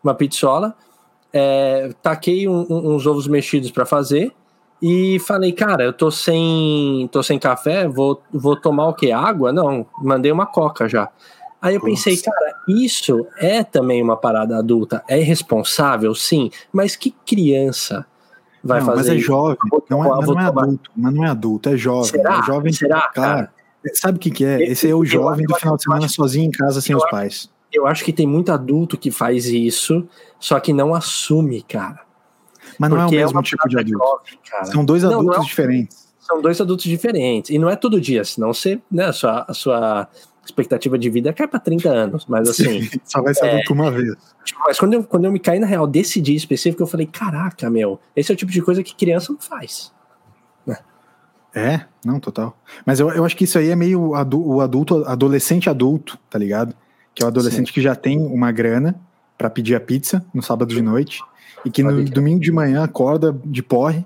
[0.05, 0.75] uma pizzola.
[1.33, 4.33] É, taquei um, um, uns ovos mexidos para fazer
[4.81, 9.11] e falei, cara, eu tô sem, tô sem café, vou, vou tomar o que?
[9.11, 9.53] Água?
[9.53, 11.11] Não, mandei uma coca já.
[11.61, 15.03] Aí eu pensei, cara, isso é também uma parada adulta.
[15.09, 18.07] É irresponsável, sim, mas que criança
[18.63, 19.57] vai não, fazer Mas é jovem,
[19.89, 22.11] não é, não é adulto, mas não é adulto, é jovem.
[22.11, 22.39] Será?
[22.39, 23.53] É jovem, Será, cara?
[23.95, 24.63] Sabe o que, que é?
[24.63, 27.51] Esse é o jovem do final de semana sozinho em casa sem os pais.
[27.73, 32.01] Eu acho que tem muito adulto que faz isso, só que não assume, cara.
[32.79, 34.05] Mas não é o é mesmo é tipo de adulto.
[34.45, 35.47] Jovem, São dois não, adultos não é...
[35.47, 36.07] diferentes.
[36.21, 37.51] São dois adultos diferentes.
[37.51, 40.09] E não é todo dia, senão você, né, a sua, a sua
[40.45, 42.27] expectativa de vida cai para 30 anos.
[42.27, 42.83] Mas assim.
[42.83, 44.15] Sim, só vai ser é, adulto uma vez.
[44.45, 47.07] Tipo, mas quando eu, quando eu me caí na real desse dia específico, eu falei:
[47.07, 49.93] caraca, meu, esse é o tipo de coisa que criança não faz.
[51.57, 52.55] É, não, total.
[52.85, 56.39] Mas eu, eu acho que isso aí é meio adu, o adulto, adolescente adulto, tá
[56.39, 56.77] ligado?
[57.15, 57.73] Que é o adolescente Sim.
[57.73, 58.95] que já tem uma grana
[59.39, 61.23] para pedir a pizza no sábado de noite
[61.65, 64.05] e que no domingo de manhã acorda de porre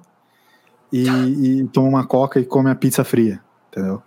[0.92, 4.00] e, e, toma uma coca e come a pizza fria, entendeu?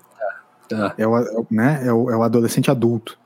[0.69, 0.95] Tá.
[0.97, 3.17] É, o, né, é, o, é o adolescente adulto.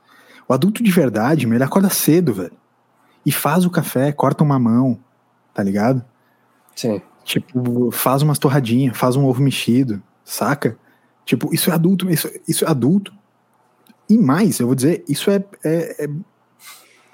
[0.48, 2.52] O adulto de verdade, ele acorda cedo, velho.
[3.24, 4.98] E faz o café, corta uma mão,
[5.54, 6.04] tá ligado?
[6.74, 7.00] Sim.
[7.24, 10.76] Tipo, faz umas torradinhas, faz um ovo mexido, saca?
[11.24, 13.12] Tipo, isso é adulto, isso, isso é adulto.
[14.08, 16.10] E mais, eu vou dizer, isso é, é, é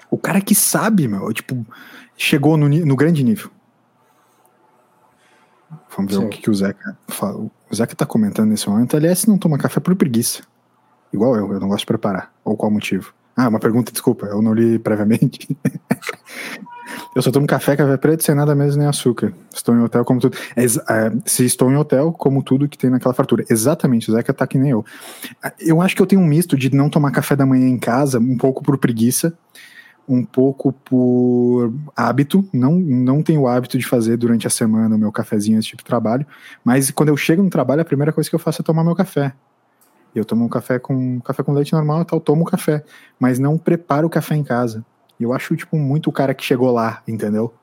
[0.09, 1.65] o cara que sabe, meu, tipo,
[2.15, 3.49] chegou no, no grande nível.
[5.95, 6.25] Vamos ver Sim.
[6.25, 7.37] o que, que, o Zeca fala.
[7.69, 8.95] O Zeca tá comentando nesse momento.
[8.95, 10.43] Aliás, não toma café por preguiça.
[11.11, 12.33] Igual eu, eu não gosto de preparar.
[12.43, 13.13] Ou qual motivo?
[13.35, 15.57] Ah, uma pergunta, desculpa, eu não li previamente.
[17.15, 19.33] eu só tomo café, café preto, sem nada mesmo nem açúcar.
[19.53, 20.37] Estou em hotel como tudo.
[20.55, 20.65] É,
[21.25, 23.43] se estou em hotel, como tudo que tem naquela fartura.
[23.49, 24.85] Exatamente, o Zeca tá que nem eu.
[25.59, 28.19] Eu acho que eu tenho um misto de não tomar café da manhã em casa,
[28.19, 29.37] um pouco por preguiça,
[30.07, 34.99] um pouco por hábito, não, não tenho o hábito de fazer durante a semana o
[34.99, 36.25] meu cafezinho, esse tipo de trabalho,
[36.63, 38.95] mas quando eu chego no trabalho, a primeira coisa que eu faço é tomar meu
[38.95, 39.33] café.
[40.13, 42.83] Eu tomo um café com café com leite normal e tal, tomo café,
[43.19, 44.85] mas não preparo o café em casa.
[45.19, 47.53] Eu acho, tipo, muito o cara que chegou lá, entendeu?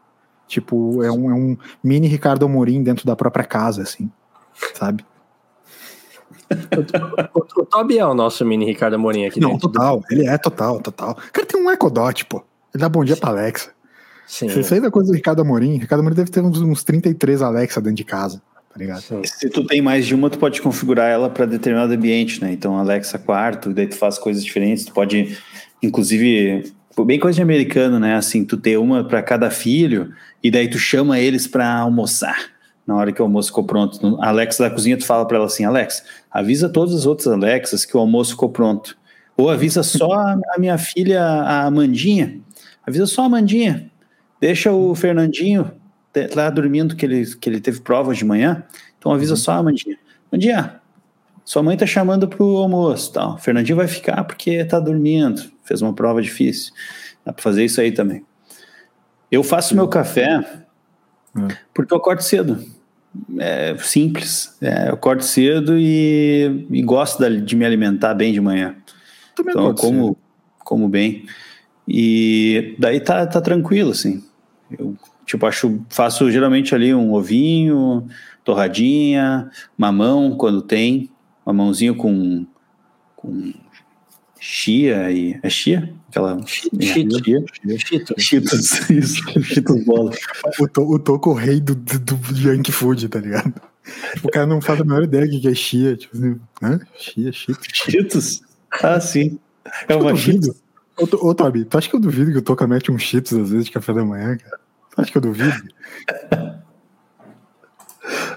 [0.46, 4.10] Tipo, é um, é um mini Ricardo Amorim dentro da própria casa, assim,
[4.74, 5.04] sabe?
[7.34, 11.12] o, Toby é o nosso mini Ricardo Amorim aqui Não, total, ele é total, total.
[11.12, 12.44] O cara tem um ecodot, pô.
[12.74, 13.20] Ele dá bom dia Sim.
[13.20, 13.70] pra Alexa.
[14.26, 14.48] Sim.
[14.48, 17.80] Você fez a coisa do Ricardo Amorim, Ricardo Amorim deve ter uns, uns 33 Alexa
[17.80, 19.20] dentro de casa, tá.
[19.24, 22.52] Se tu tem mais de uma, tu pode configurar ela para determinado ambiente, né?
[22.52, 25.36] Então, Alexa quarto, daí tu faz coisas diferentes, tu pode,
[25.82, 26.72] inclusive,
[27.04, 28.14] bem coisa de americano, né?
[28.14, 32.52] Assim, tu ter uma para cada filho, e daí tu chama eles para almoçar
[32.86, 34.18] na hora que o almoço ficou pronto.
[34.20, 37.84] A Alexa da cozinha, tu fala para ela assim, Alex, avisa todas as outras Alexas
[37.84, 38.96] que o almoço ficou pronto.
[39.36, 42.40] Ou avisa só a, minha filha, a Amandinha.
[42.86, 43.90] Avisa só a Amandinha.
[44.40, 45.70] Deixa o Fernandinho
[46.34, 48.64] lá dormindo, que ele, que ele teve prova de manhã.
[48.98, 49.96] Então avisa só a Amandinha.
[50.30, 50.80] Amandinha,
[51.44, 53.12] sua mãe tá chamando pro almoço.
[53.12, 53.34] Tal.
[53.34, 55.51] O Fernandinho vai ficar porque tá dormindo.
[55.64, 56.72] Fez uma prova difícil.
[57.24, 58.24] Dá para fazer isso aí também.
[59.30, 60.64] Eu faço meu café
[61.36, 61.56] É.
[61.72, 62.62] Porque eu acordo cedo.
[63.38, 64.56] É simples.
[64.60, 68.76] É, eu acordo cedo e, e gosto de me alimentar bem de manhã.
[69.34, 70.16] Também então, eu como,
[70.58, 71.26] como bem.
[71.86, 74.22] E daí tá, tá tranquilo, assim.
[74.70, 74.96] Eu,
[75.26, 78.06] tipo, acho, faço geralmente ali um ovinho,
[78.44, 81.10] torradinha, mamão quando tem,
[81.44, 82.46] mamãozinho com,
[83.16, 83.52] com
[84.42, 85.38] chia e.
[85.40, 85.94] É chia?
[86.08, 86.44] Aquela.
[86.46, 87.22] Cheetos.
[87.78, 88.14] Cheetos.
[88.18, 89.42] Cheetos, isso.
[89.42, 90.10] Cheetos bola.
[90.58, 93.54] O, to, o Toco, rei do, do, do junk food, tá ligado?
[94.14, 95.96] Tipo, o cara não faz a menor ideia do que é chia.
[95.96, 96.80] Tipo assim, hã?
[96.96, 97.68] Chia, Cheetos.
[97.72, 98.42] Cheetos?
[98.82, 99.38] Ah, sim.
[99.88, 100.60] É uma Cheetos.
[100.98, 103.50] Ô, ô, Tobi, tu acha que eu duvido que o Toca mete um Cheetos às
[103.50, 104.60] vezes de café da manhã, cara?
[104.90, 105.62] Tu acha que eu duvido?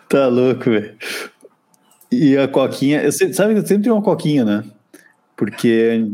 [0.07, 0.95] tá louco, velho.
[2.11, 4.63] E a coquinha, eu sempre, sabe que eu sempre tenho uma coquinha, né?
[5.35, 6.11] Porque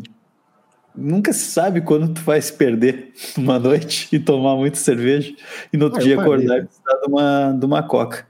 [0.95, 5.33] nunca se sabe quando tu vai se perder uma noite e tomar muita cerveja
[5.71, 8.25] e no outro ah, dia acordar e precisar de uma, de uma coca.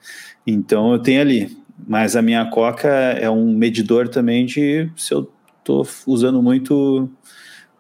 [0.46, 1.62] Então eu tenho ali.
[1.88, 5.32] Mas a minha coca é um medidor também de se eu
[5.64, 7.10] tô usando muito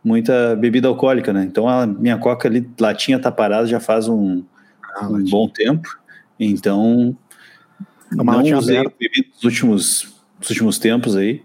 [0.04, 1.44] muita bebida alcoólica, né?
[1.44, 4.44] Então a minha coca ali, latinha tá parada já faz um,
[4.96, 5.88] ah, um bom tempo.
[6.40, 7.16] Então
[8.12, 11.44] uma não usei nos últimos, nos últimos tempos aí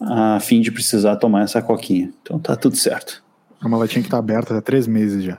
[0.00, 2.12] a fim de precisar tomar essa coquinha.
[2.22, 3.22] Então tá tudo certo.
[3.62, 5.38] É uma latinha que tá aberta há três meses já.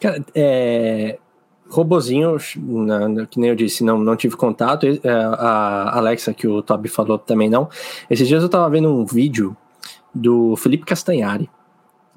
[0.00, 1.18] Cara, é,
[1.68, 2.36] robozinho,
[3.30, 4.86] que nem eu disse, não, não tive contato.
[4.86, 7.68] É, a Alexa, que o Toby falou também não.
[8.10, 9.56] Esses dias eu tava vendo um vídeo
[10.14, 11.50] do Felipe Castanhari,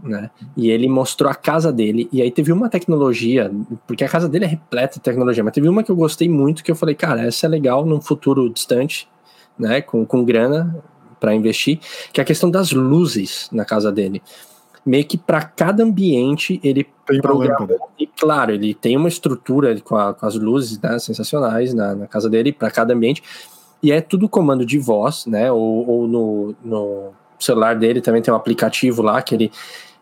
[0.03, 0.29] né?
[0.55, 3.51] E ele mostrou a casa dele, e aí teve uma tecnologia,
[3.87, 6.63] porque a casa dele é repleta de tecnologia, mas teve uma que eu gostei muito,
[6.63, 9.09] que eu falei, cara, essa é legal num futuro distante,
[9.57, 9.81] né?
[9.81, 10.83] Com, com grana,
[11.19, 11.79] para investir,
[12.11, 14.21] que é a questão das luzes na casa dele.
[14.85, 19.95] Meio que para cada ambiente ele tem programou, e claro, ele tem uma estrutura com,
[19.95, 23.21] a, com as luzes né, sensacionais na, na casa dele para cada ambiente,
[23.81, 25.51] e é tudo comando de voz, né?
[25.51, 29.51] Ou, ou no, no celular dele também tem um aplicativo lá que ele.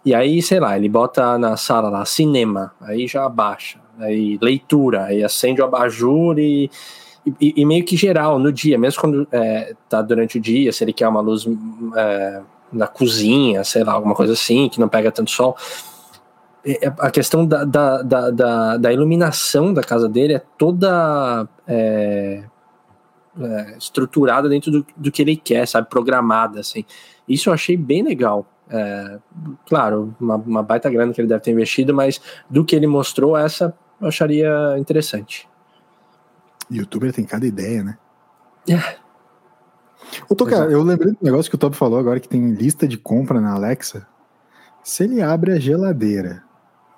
[0.04, 5.06] E aí, sei lá, ele bota na sala lá, cinema, aí já abaixa, aí leitura,
[5.06, 6.70] aí acende o abajur e
[7.42, 10.84] e, e, meio que geral, no dia, mesmo quando é, tá durante o dia, se
[10.84, 11.48] ele quer uma luz
[11.96, 15.58] é, na cozinha, sei lá, alguma coisa assim, que não pega tanto sol.
[16.64, 22.44] É, a questão da, da, da, da, da iluminação da casa dele é toda é,
[23.40, 25.90] é, estruturada dentro do, do que ele quer, sabe?
[25.90, 26.86] Programada, assim.
[27.28, 28.46] Isso eu achei bem legal.
[28.70, 29.20] É,
[29.68, 33.36] claro, uma, uma baita grana que ele deve ter investido, mas do que ele mostrou,
[33.36, 35.48] essa eu acharia interessante.
[36.72, 37.98] Youtuber tem cada ideia, né?
[38.70, 38.98] É.
[40.30, 42.98] Ô, Toca, eu lembrei do negócio que o Toby falou agora que tem lista de
[42.98, 44.08] compra na Alexa.
[44.84, 46.44] Se ele abre a geladeira,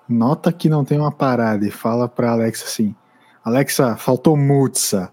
[0.08, 2.95] nota que não tem uma parada e fala pra Alexa assim:
[3.43, 5.12] Alexa, faltou mutsa.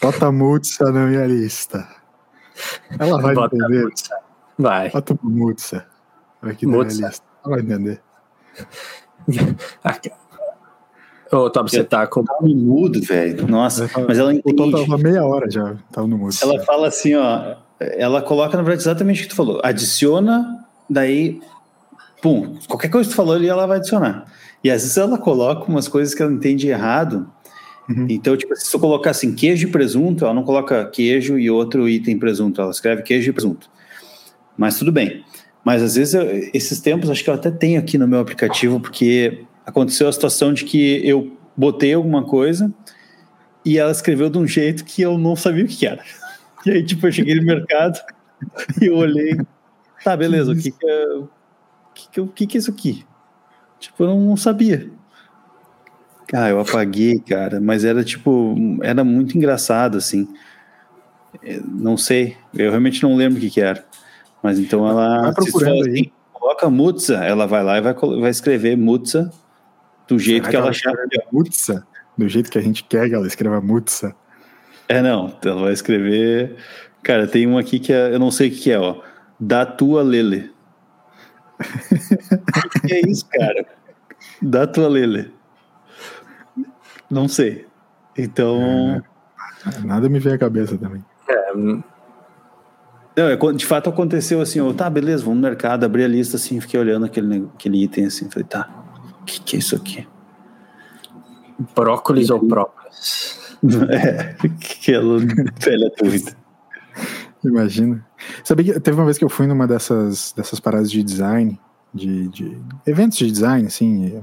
[0.00, 1.86] Bota mutsa na minha lista.
[2.98, 3.84] Ela vai Bota entender.
[3.84, 4.18] Mutsa.
[4.58, 4.90] Vai.
[4.90, 5.86] Bota mutsa.
[6.40, 7.22] Aqui na minha lista.
[7.44, 8.02] Ela vai entender.
[11.30, 12.24] Ô, Top, você tá com.
[12.24, 13.46] Tava mudo, velho.
[13.46, 14.60] Nossa, mas ela entende.
[14.62, 16.34] Eu tava meia hora já, tava no mudo.
[16.42, 17.56] Ela fala assim, ó.
[17.80, 19.60] Ela coloca, na verdade, exatamente o que tu falou.
[19.62, 21.40] Adiciona, daí.
[22.20, 24.24] Pum, qualquer coisa que tu falou ali, ela vai adicionar.
[24.62, 27.30] E às vezes ela coloca umas coisas que ela entende errado.
[27.88, 28.06] Uhum.
[28.08, 31.88] Então, tipo, se eu colocar assim, queijo e presunto, ela não coloca queijo e outro
[31.88, 33.70] item presunto, ela escreve queijo e presunto.
[34.56, 35.24] Mas tudo bem.
[35.64, 38.80] Mas às vezes, eu, esses tempos, acho que eu até tenho aqui no meu aplicativo,
[38.80, 42.72] porque aconteceu a situação de que eu botei alguma coisa
[43.64, 46.02] e ela escreveu de um jeito que eu não sabia o que era.
[46.66, 48.00] E aí, tipo, eu cheguei no mercado
[48.82, 49.38] e eu olhei,
[50.02, 51.28] tá, beleza, o que que é, o
[51.94, 53.06] que, que, o que, que é isso aqui?
[53.78, 54.90] Tipo, eu não sabia.
[56.34, 60.28] Ah, eu apaguei, cara, mas era tipo, era muito engraçado, assim.
[61.42, 63.84] É, não sei, eu realmente não lembro o que que era.
[64.42, 65.22] Mas então ela.
[65.22, 66.12] Vai procurando assim, aí.
[66.32, 69.32] Coloca Mutsa, ela vai lá e vai, vai escrever Mutsa
[70.08, 70.94] do jeito Será que ela achar.
[71.30, 71.86] Mutsa?
[72.16, 74.14] Do jeito que a gente quer que ela escreva Mutsa?
[74.88, 75.36] É, não.
[75.44, 76.56] Ela vai escrever.
[77.02, 79.02] Cara, tem um aqui que é, eu não sei o que é, ó.
[79.38, 80.50] Da tua Lele.
[81.60, 83.66] o que é isso, cara?
[84.40, 85.32] Da tua Lele.
[87.10, 87.66] Não sei.
[88.16, 89.02] Então.
[89.66, 91.04] É, nada me vem à cabeça também.
[91.28, 91.52] É.
[91.54, 91.84] Não,
[93.16, 96.60] é, de fato aconteceu assim, ó, tá, beleza, vamos no mercado, abri a lista assim,
[96.60, 98.68] fiquei olhando aquele, aquele item assim, falei, tá,
[99.28, 100.08] que, que é isso aqui?
[101.74, 103.36] Brócolis ou própolis?
[103.90, 106.36] É, aquela velha dúvida.
[107.44, 108.06] Imagina.
[108.44, 111.60] Sabia que teve uma vez que eu fui numa dessas, dessas paradas de design,
[111.92, 114.22] de, de eventos de design, assim,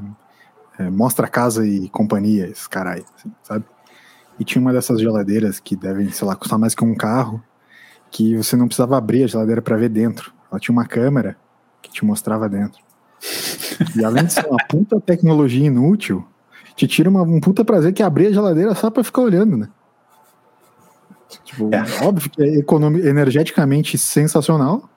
[0.79, 3.65] é, Mostra Casa e Companhia, esse caralho, assim, sabe?
[4.39, 7.43] E tinha uma dessas geladeiras que devem, sei lá, custar mais que um carro,
[8.09, 10.33] que você não precisava abrir a geladeira para ver dentro.
[10.49, 11.35] Ela tinha uma câmera
[11.81, 12.81] que te mostrava dentro.
[13.95, 16.25] E além de ser uma puta tecnologia inútil,
[16.75, 19.57] te tira uma, um puta prazer que é abrir a geladeira só para ficar olhando,
[19.57, 19.69] né?
[21.43, 21.83] Tipo, é.
[22.05, 24.89] óbvio que é energeticamente sensacional,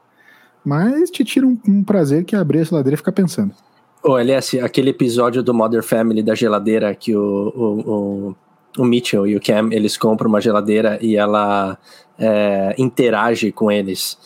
[0.64, 3.54] mas te tira um, um, prazer que é abrir a geladeira e ficar pensando.
[4.02, 7.20] Ô, LS, aquele episódio do Mother Family da geladeira que o,
[7.54, 8.36] o, o
[8.76, 11.78] o Mitchell e o Cam, eles compram uma geladeira e ela
[12.18, 14.18] é, interage com eles.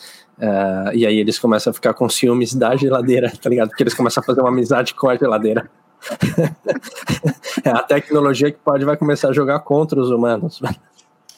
[0.43, 3.69] É, e aí eles começam a ficar com ciúmes da geladeira, tá ligado?
[3.69, 5.71] Porque eles começam a fazer uma amizade com a geladeira.
[7.63, 10.61] é a tecnologia que pode vai começar a jogar contra os humanos.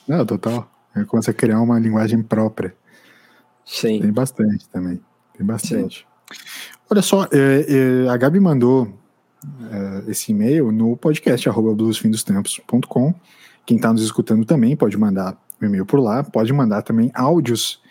[0.07, 0.67] Não, total.
[0.95, 2.73] É começa a criar uma linguagem própria.
[3.63, 4.01] Sim.
[4.01, 4.99] Tem bastante também.
[5.37, 5.99] Tem bastante.
[5.99, 6.39] Sim.
[6.89, 13.13] Olha só, é, é, a Gabi mandou uh, esse e-mail no podcast bluesfindostempos.com.
[13.67, 17.84] Quem está nos escutando também pode mandar um e-mail por lá, pode mandar também áudios.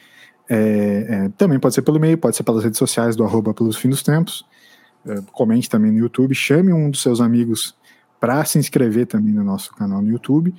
[0.49, 3.77] É, é, também pode ser pelo e-mail, pode ser pelas redes sociais do arroba pelos
[3.77, 4.45] fim dos tempos.
[5.05, 7.77] Uh, comente também no YouTube, chame um dos seus amigos
[8.19, 10.55] para se inscrever também no nosso canal no YouTube.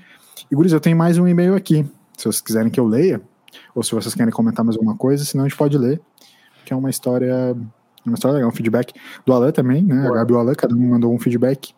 [0.51, 1.83] E Guris, eu tenho mais um e-mail aqui.
[2.15, 3.21] Se vocês quiserem que eu leia,
[3.73, 5.99] ou se vocês querem comentar mais alguma coisa, senão a gente pode ler,
[6.63, 7.55] que é uma história
[8.05, 8.93] uma história legal, um feedback
[9.25, 10.03] do Alan também, né?
[10.03, 10.13] Boa.
[10.13, 11.73] A Gabi e o Alan, cada um mandou um feedback.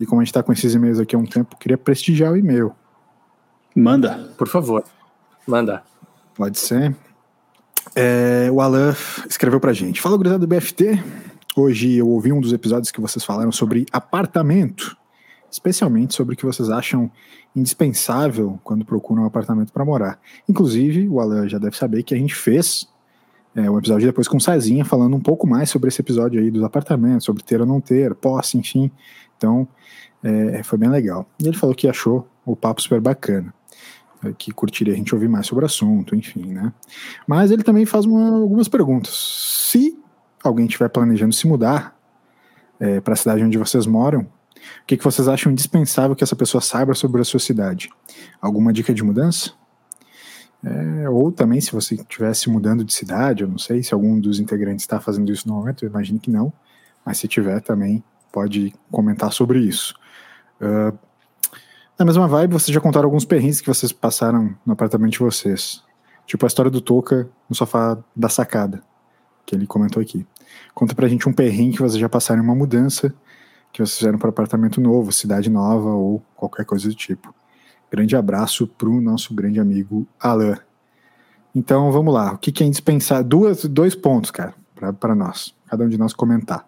[0.00, 2.36] E como a gente tá com esses e-mails aqui há um tempo, queria prestigiar o
[2.36, 2.74] e-mail.
[3.74, 4.34] Manda.
[4.36, 4.84] Por favor.
[5.46, 5.82] Manda.
[6.34, 6.96] Pode ser.
[7.94, 8.94] É, o Alan
[9.28, 10.00] escreveu pra gente.
[10.00, 11.02] Fala, gurizada do BFT.
[11.56, 14.96] Hoje eu ouvi um dos episódios que vocês falaram sobre apartamento.
[15.50, 17.10] Especialmente sobre o que vocês acham
[17.54, 20.20] indispensável quando procuram um apartamento para morar.
[20.48, 22.86] Inclusive, o Alan já deve saber que a gente fez
[23.54, 26.50] é, um episódio depois com o Cezinha falando um pouco mais sobre esse episódio aí
[26.50, 28.90] dos apartamentos, sobre ter ou não ter, posse, enfim.
[29.38, 29.66] Então,
[30.22, 31.26] é, foi bem legal.
[31.40, 33.54] E ele falou que achou o papo super bacana,
[34.32, 36.72] que curtiria a gente ouvir mais sobre o assunto, enfim, né?
[37.26, 39.14] Mas ele também faz uma, algumas perguntas.
[39.70, 39.98] Se
[40.42, 41.96] alguém estiver planejando se mudar
[42.78, 46.36] é, para a cidade onde vocês moram, o que, que vocês acham indispensável que essa
[46.36, 47.90] pessoa saiba sobre a sua cidade?
[48.40, 49.52] Alguma dica de mudança?
[50.64, 54.40] É, ou também, se você estivesse mudando de cidade, eu não sei se algum dos
[54.40, 56.52] integrantes está fazendo isso no momento, eu imagino que não,
[57.04, 59.94] mas se tiver também, pode comentar sobre isso.
[60.60, 60.96] Uh,
[61.98, 65.82] na mesma vibe, vocês já contaram alguns perrengues que vocês passaram no apartamento de vocês.
[66.26, 68.82] Tipo a história do Toca no sofá da sacada,
[69.44, 70.26] que ele comentou aqui.
[70.74, 73.14] Conta pra gente um perrengue que vocês já passaram em uma mudança
[73.72, 77.34] que vocês fizeram para apartamento novo, cidade nova ou qualquer coisa do tipo.
[77.90, 80.58] Grande abraço para o nosso grande amigo Alan.
[81.54, 82.32] Então vamos lá.
[82.32, 83.24] O que, que é indispensável?
[83.24, 84.54] Duas, dois pontos, cara,
[84.98, 86.66] para nós, cada um de nós comentar.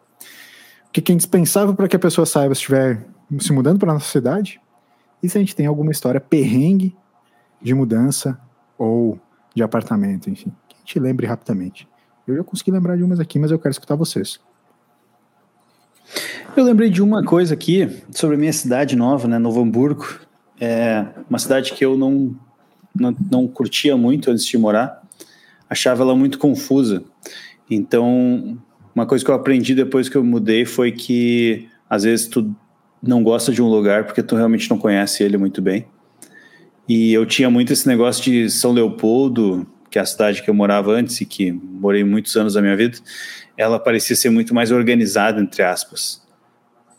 [0.87, 3.07] O que, que é indispensável para que a pessoa saiba se estiver
[3.39, 4.61] se mudando para nossa cidade?
[5.23, 6.95] E se a gente tem alguma história perrengue
[7.61, 8.39] de mudança
[8.77, 9.19] ou
[9.55, 11.89] de apartamento, enfim, que a gente lembre rapidamente.
[12.27, 14.39] Eu já consegui lembrar de umas aqui, mas eu quero escutar vocês.
[16.57, 20.07] Eu lembrei de uma coisa aqui sobre a minha cidade nova, né, Novo Hamburgo.
[20.61, 22.37] É uma cidade que eu não,
[22.95, 25.03] não, não curtia muito antes de morar,
[25.69, 27.03] achava ela muito confusa.
[27.71, 28.59] Então,
[28.95, 32.55] uma coisa que eu aprendi depois que eu mudei foi que às vezes tu
[33.03, 35.87] não gosta de um lugar porque tu realmente não conhece ele muito bem.
[36.89, 40.55] E eu tinha muito esse negócio de São Leopoldo, que é a cidade que eu
[40.55, 42.99] morava antes e que morei muitos anos da minha vida,
[43.57, 46.27] ela parecia ser muito mais organizada, entre aspas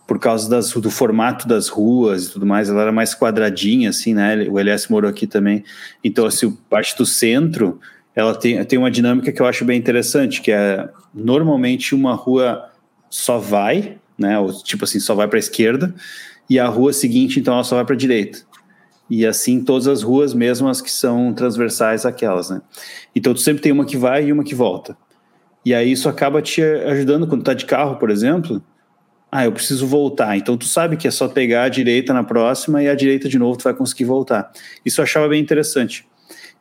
[0.10, 4.16] por causa das, do formato das ruas e tudo mais, ela era mais quadradinha, assim,
[4.16, 4.48] né?
[4.50, 5.64] O LS morou aqui também.
[6.04, 7.80] Então, assim, parte do centro,
[8.16, 12.72] ela tem, tem uma dinâmica que eu acho bem interessante, que é normalmente uma rua
[13.08, 14.38] só vai, né?
[14.40, 15.94] Ou, tipo assim, só vai para a esquerda,
[16.50, 18.40] e a rua seguinte, então, ela só vai para a direita.
[19.10, 22.62] E assim todas as ruas, mesmo as que são transversais àquelas, né?
[23.16, 24.96] Então, tu sempre tem uma que vai e uma que volta.
[25.66, 28.64] E aí isso acaba te ajudando quando tu tá de carro, por exemplo,
[29.32, 30.38] ah, eu preciso voltar.
[30.38, 33.38] Então tu sabe que é só pegar a direita na próxima e a direita de
[33.38, 34.52] novo tu vai conseguir voltar.
[34.86, 36.08] Isso eu achava bem interessante.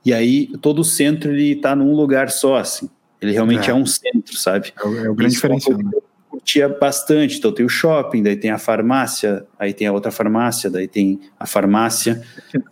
[0.04, 2.90] E aí todo o centro ele tá num lugar só, assim.
[3.20, 4.72] Ele realmente é, é um centro, sabe?
[4.76, 5.80] É o, é o grande Isso diferencial.
[5.80, 6.02] Eu
[6.38, 7.38] curtia bastante.
[7.38, 11.20] Então tem o shopping, daí tem a farmácia, aí tem a outra farmácia, daí tem
[11.38, 12.22] a farmácia,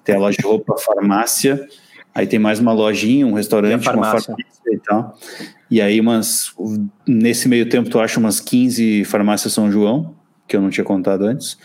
[0.04, 1.66] tem a loja de roupa, a farmácia,
[2.14, 4.34] aí tem mais uma lojinha, um restaurante, uma farmácia
[4.70, 5.18] e tal.
[5.70, 6.54] E aí, umas,
[7.06, 10.14] nesse meio tempo, tu acha umas 15 farmácias São João,
[10.46, 11.58] que eu não tinha contado antes.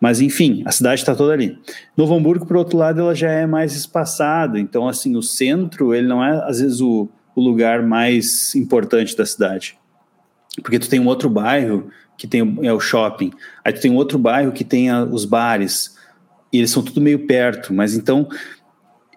[0.00, 1.58] Mas, enfim, a cidade está toda ali.
[1.96, 4.60] Novo Hamburgo, por outro lado, ela já é mais espaçada.
[4.60, 9.26] Então, assim, o centro, ele não é, às vezes, o, o lugar mais importante da
[9.26, 9.77] cidade.
[10.62, 13.32] Porque tu tem um outro bairro que tem é o shopping.
[13.64, 15.96] Aí tu tem outro bairro que tem a, os bares.
[16.52, 17.72] E eles são tudo meio perto.
[17.72, 18.28] Mas então,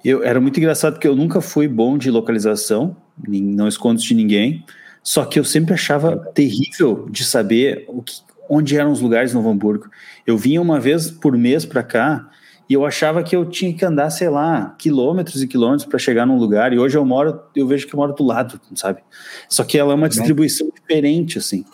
[0.04, 2.96] eu era muito engraçado porque eu nunca fui bom de localização,
[3.28, 4.64] não escondo de ninguém.
[5.04, 9.90] Só que eu sempre achava terrível de saber que, onde eram os lugares no Hamburgo.
[10.28, 12.30] Eu vinha uma vez por mês para cá
[12.72, 16.26] e eu achava que eu tinha que andar, sei lá, quilômetros e quilômetros para chegar
[16.26, 16.72] num lugar.
[16.72, 19.02] E hoje eu moro, eu vejo que eu moro do lado, sabe?
[19.50, 21.66] Só que ela é uma distribuição diferente, assim.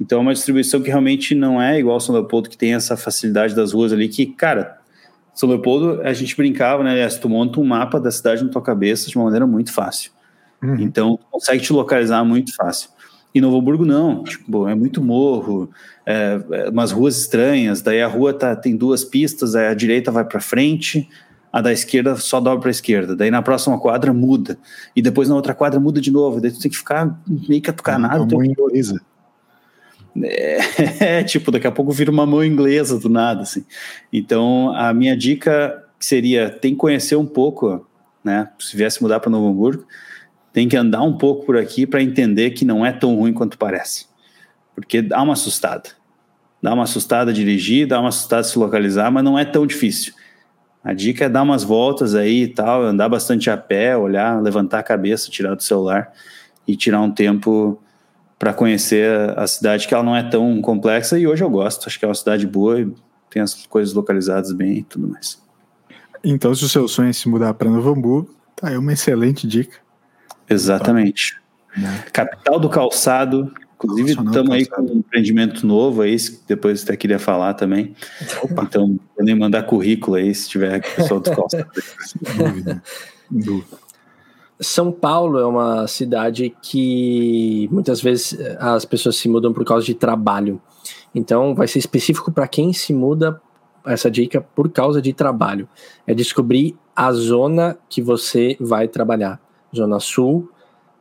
[0.00, 3.54] Então é uma distribuição que realmente não é igual São Leopoldo, que tem essa facilidade
[3.54, 4.78] das ruas ali, que, cara,
[5.34, 7.06] São Leopoldo, a gente brincava, né?
[7.08, 10.12] Tu monta um mapa da cidade na tua cabeça de uma maneira muito fácil.
[10.62, 10.76] Uhum.
[10.80, 12.88] Então, consegue te localizar muito fácil.
[13.34, 15.70] E Novo Hamburgo não, tipo, é muito morro,
[16.06, 20.10] é, é, umas ruas estranhas, daí a rua tá, tem duas pistas, aí a direita
[20.10, 21.08] vai para frente,
[21.52, 24.58] a da esquerda só dobra para a esquerda, daí na próxima quadra muda,
[24.96, 27.70] e depois na outra quadra muda de novo, daí tu tem que ficar meio que
[27.70, 28.24] atucanado.
[28.24, 29.00] Uma mão inglesa.
[30.22, 30.58] É,
[31.20, 33.64] é, tipo, daqui a pouco vira uma mão inglesa do nada, assim.
[34.12, 37.86] Então, a minha dica seria, tem que conhecer um pouco,
[38.24, 39.84] né, se viesse mudar para Novo Hamburgo,
[40.52, 43.58] tem que andar um pouco por aqui para entender que não é tão ruim quanto
[43.58, 44.06] parece.
[44.74, 45.90] Porque dá uma assustada.
[46.62, 50.12] Dá uma assustada dirigir, dá uma assustada se localizar, mas não é tão difícil.
[50.82, 54.78] A dica é dar umas voltas aí e tal, andar bastante a pé, olhar, levantar
[54.78, 56.12] a cabeça, tirar do celular
[56.66, 57.80] e tirar um tempo
[58.38, 61.86] para conhecer a cidade, que ela não é tão complexa e hoje eu gosto.
[61.86, 62.92] Acho que é uma cidade boa e
[63.28, 65.42] tem as coisas localizadas bem e tudo mais.
[66.22, 69.46] Então, se o seu sonho é se mudar para Novo Hamburgo, tá aí uma excelente
[69.46, 69.76] dica.
[70.48, 71.40] Exatamente.
[71.76, 72.04] Né?
[72.12, 73.52] Capital do calçado.
[73.76, 76.16] Inclusive, estamos aí com um empreendimento novo aí,
[76.48, 77.94] depois até queria falar também.
[78.42, 78.64] Opa.
[78.64, 81.70] Então, podem mandar currículo aí, se tiver pessoal do calçado.
[83.30, 83.78] dúvida.
[84.60, 89.94] São Paulo é uma cidade que muitas vezes as pessoas se mudam por causa de
[89.94, 90.60] trabalho.
[91.14, 93.40] Então, vai ser específico para quem se muda
[93.86, 95.68] essa dica por causa de trabalho.
[96.06, 99.40] É descobrir a zona que você vai trabalhar.
[99.74, 100.50] Zona Sul,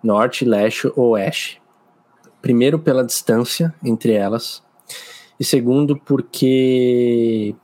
[0.03, 1.61] Norte, Leste Oeste.
[2.41, 4.63] Primeiro, pela distância entre elas,
[5.39, 7.55] e segundo, porque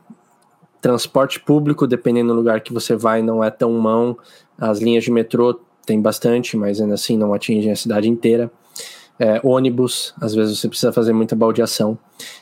[0.82, 4.18] transporte público, dependendo do lugar que você vai, não é tão mão.
[4.58, 8.52] As linhas de metrô tem bastante, mas ainda assim não atingem a cidade inteira.
[9.18, 11.98] É, ônibus, às vezes você precisa fazer muita baldeação.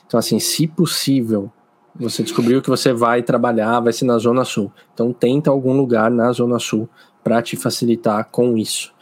[0.06, 1.50] Então, assim, se possível,
[1.94, 4.72] você descobriu que você vai trabalhar, vai ser na Zona Sul.
[4.92, 6.88] Então, tenta algum lugar na Zona Sul
[7.22, 8.92] para te facilitar com isso.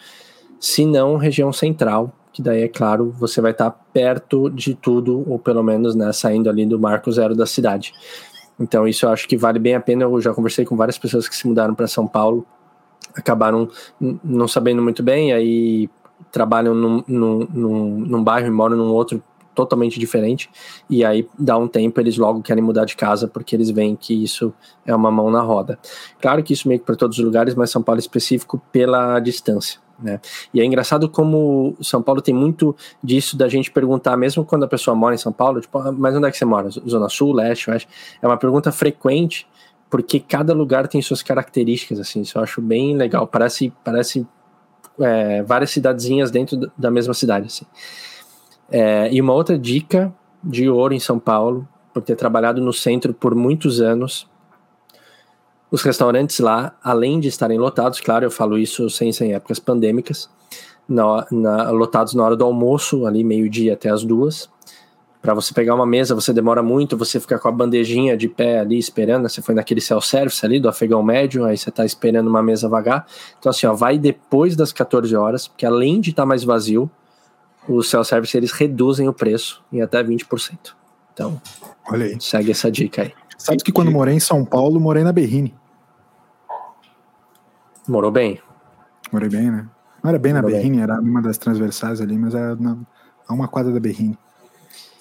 [0.59, 5.25] Se não, região central, que daí, é claro, você vai estar tá perto de tudo,
[5.29, 7.93] ou pelo menos né, saindo ali do marco zero da cidade.
[8.59, 10.05] Então, isso eu acho que vale bem a pena.
[10.05, 12.47] Eu já conversei com várias pessoas que se mudaram para São Paulo,
[13.15, 13.69] acabaram
[14.23, 15.89] não sabendo muito bem, aí
[16.31, 19.23] trabalham num, num, num, num bairro e moram num outro
[19.65, 20.51] totalmente diferente,
[20.89, 24.25] e aí dá um tempo eles logo querem mudar de casa porque eles veem que
[24.25, 24.53] isso
[24.87, 25.79] é uma mão na roda.
[26.21, 29.81] Claro que isso meio que para todos os lugares, mas São Paulo específico pela distância.
[30.03, 30.19] Né?
[30.55, 34.69] E é engraçado como São Paulo tem muito disso da gente perguntar, mesmo quando a
[34.69, 36.71] pessoa mora em São Paulo, tipo, ah, mas onde é que você mora?
[36.71, 37.89] Zona Sul, Leste, Oeste?
[38.23, 39.47] É uma pergunta frequente,
[39.91, 43.27] porque cada lugar tem suas características, assim, isso eu acho bem legal.
[43.27, 44.27] Parece, parece
[44.99, 47.67] é, várias cidadezinhas dentro da mesma cidade, assim.
[48.71, 50.13] É, e uma outra dica
[50.43, 54.29] de ouro em São Paulo, por ter trabalhado no centro por muitos anos,
[55.71, 60.29] os restaurantes lá, além de estarem lotados, claro, eu falo isso sem, sem épocas pandêmicas,
[60.89, 64.51] na, na, lotados na hora do almoço, ali meio-dia até as duas.
[65.23, 68.61] Para você pegar uma mesa, você demora muito, você fica com a bandejinha de pé
[68.61, 69.29] ali esperando.
[69.29, 73.07] Você foi naquele self-service ali do afegão médio, aí você tá esperando uma mesa vagar.
[73.39, 76.91] Então, assim, ó, vai depois das 14 horas, porque além de estar tá mais vazio,
[77.69, 80.75] os self-service eles reduzem o preço em até 20%.
[81.13, 81.41] Então,
[81.91, 82.21] Olha aí.
[82.21, 83.13] segue essa dica aí.
[83.37, 85.55] Sabe que quando morei em São Paulo, morei na Berrine.
[87.89, 88.41] Morou bem?
[89.11, 89.67] Morei bem, né?
[90.03, 90.83] Não era bem Morou na Berrine, bem.
[90.83, 92.77] era uma das transversais ali, mas era na,
[93.27, 94.19] a uma quadra da Berrine.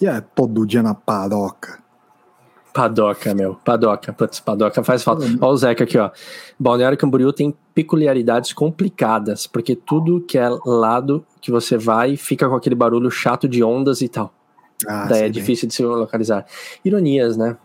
[0.02, 1.80] E é todo dia na padoca.
[2.74, 3.56] Padoca, meu.
[3.56, 4.14] Padoca.
[4.14, 5.24] Putz, padoca faz falta.
[5.26, 6.12] Olha o Zeca aqui, ó.
[6.60, 12.56] Balneário Camboriú tem peculiaridades complicadas, porque tudo que é lado que você vai fica com
[12.56, 14.34] aquele barulho chato de ondas e tal.
[14.88, 15.32] Ah, Daí é bem.
[15.32, 16.46] difícil de se localizar.
[16.86, 17.58] Ironias, né?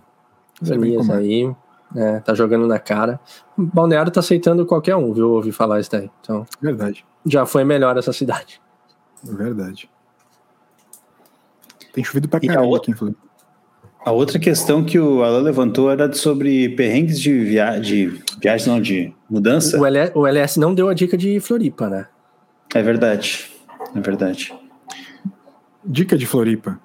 [0.62, 1.14] Ironias é.
[1.14, 1.54] aí.
[1.94, 3.20] É, tá jogando na cara.
[3.56, 5.30] Balneário tá aceitando qualquer um, viu?
[5.30, 6.10] Ouvi falar isso daí.
[6.20, 7.04] Então, Verdade.
[7.24, 8.60] Já foi melhor essa cidade.
[9.22, 9.88] Verdade.
[11.92, 13.20] Tem chovido pra caramba aqui em Floripa.
[14.04, 18.80] A outra questão que o Alan levantou era sobre perrengues de, via de viagem, não,
[18.80, 19.80] de mudança.
[19.80, 22.06] O, LS, o LS não deu a dica de Floripa, né?
[22.74, 23.50] É verdade,
[23.94, 24.54] é verdade.
[25.82, 26.78] Dica de Floripa.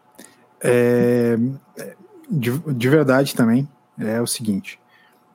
[0.62, 1.38] É,
[2.30, 3.68] de, de verdade também,
[3.98, 4.80] é o seguinte.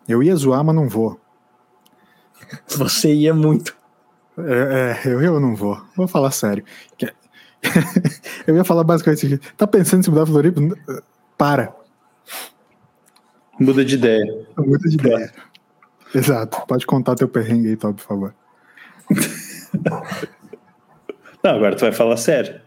[0.09, 1.21] Eu ia zoar, mas não vou.
[2.67, 3.77] Você ia muito.
[4.39, 5.79] É, é, eu, eu não vou.
[5.95, 6.65] Vou falar sério.
[8.47, 10.61] eu ia falar basicamente assim: tá pensando em se mudar Floripa?
[11.37, 11.75] Para.
[13.59, 14.47] Muda de ideia.
[14.57, 15.33] Muda de ideia.
[16.15, 16.65] Exato.
[16.67, 18.35] Pode contar teu perrengue aí, Tob, por favor.
[21.43, 22.61] Não, agora tu vai falar sério.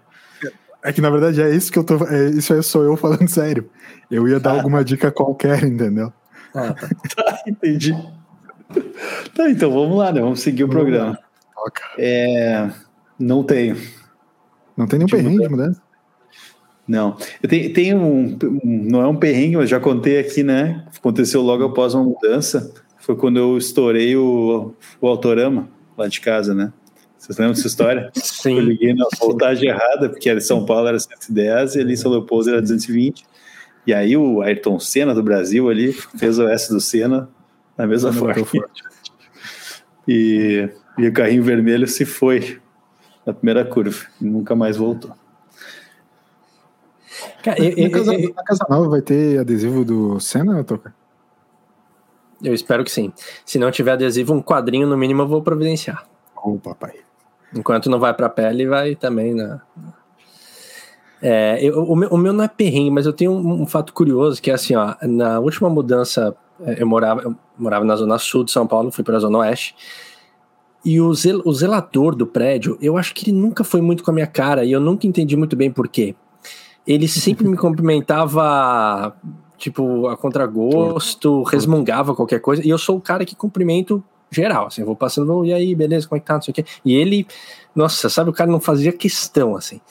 [0.83, 1.95] É que na verdade é isso que eu tô.
[2.05, 3.69] É, isso aí sou eu falando sério.
[4.09, 4.57] Eu ia dar ah.
[4.57, 6.13] alguma dica qualquer, entendeu?
[6.53, 6.87] Ah, tá.
[7.15, 7.93] tá, entendi.
[9.35, 10.21] Tá, então vamos lá, né?
[10.21, 11.19] Vamos seguir o vamos programa.
[11.97, 12.69] É,
[13.19, 13.75] não tenho.
[14.75, 15.81] Não tem nenhum perrengue de mudança?
[16.87, 17.17] Não.
[17.43, 20.85] Eu tenho um, um, Não é um perrengue, mas já contei aqui, né?
[20.97, 22.73] Aconteceu logo após uma mudança.
[22.99, 26.71] Foi quando eu estourei o, o Autorama lá de casa, né?
[27.17, 28.11] Vocês lembram dessa história?
[28.15, 28.57] Sim.
[28.57, 32.11] Eu liguei na voltagem errada, porque era São Paulo era 110 e ali em São
[32.11, 33.25] Leopoldo era 220.
[33.85, 37.29] E aí o Ayrton Senna do Brasil ali fez o S do Senna
[37.77, 38.45] na mesma forma.
[40.09, 42.61] E, e o carrinho vermelho se foi
[43.25, 45.11] na primeira curva e nunca mais voltou.
[47.43, 50.93] Cara, eu, eu, casa, eu, na casa nova vai ter adesivo do Senna, Toca?
[52.41, 53.11] Eu espero que sim.
[53.45, 56.05] Se não tiver adesivo, um quadrinho no mínimo eu vou providenciar.
[56.35, 56.95] Ô, oh, papai.
[57.55, 59.61] Enquanto não vai para a pele, vai também na.
[61.21, 63.91] É, eu, o, meu, o, meu, não é perrengue, mas eu tenho um, um, fato
[63.91, 68.19] curioso que é assim, ó, na última mudança, é, eu morava, eu morava na zona
[68.19, 69.75] sul de São Paulo, fui para a zona oeste,
[70.85, 74.11] e o, zel, o zelador do prédio, eu acho que ele nunca foi muito com
[74.11, 76.15] a minha cara, e eu nunca entendi muito bem por quê.
[76.87, 79.15] Ele sempre me cumprimentava,
[79.57, 84.81] tipo, a contragosto, resmungava qualquer coisa, e eu sou o cara que cumprimento geral, assim,
[84.81, 86.65] eu vou passando, e aí, beleza, como é que tá, não sei o quê.
[86.83, 87.27] E ele,
[87.75, 89.81] nossa, sabe, o cara não fazia questão, assim.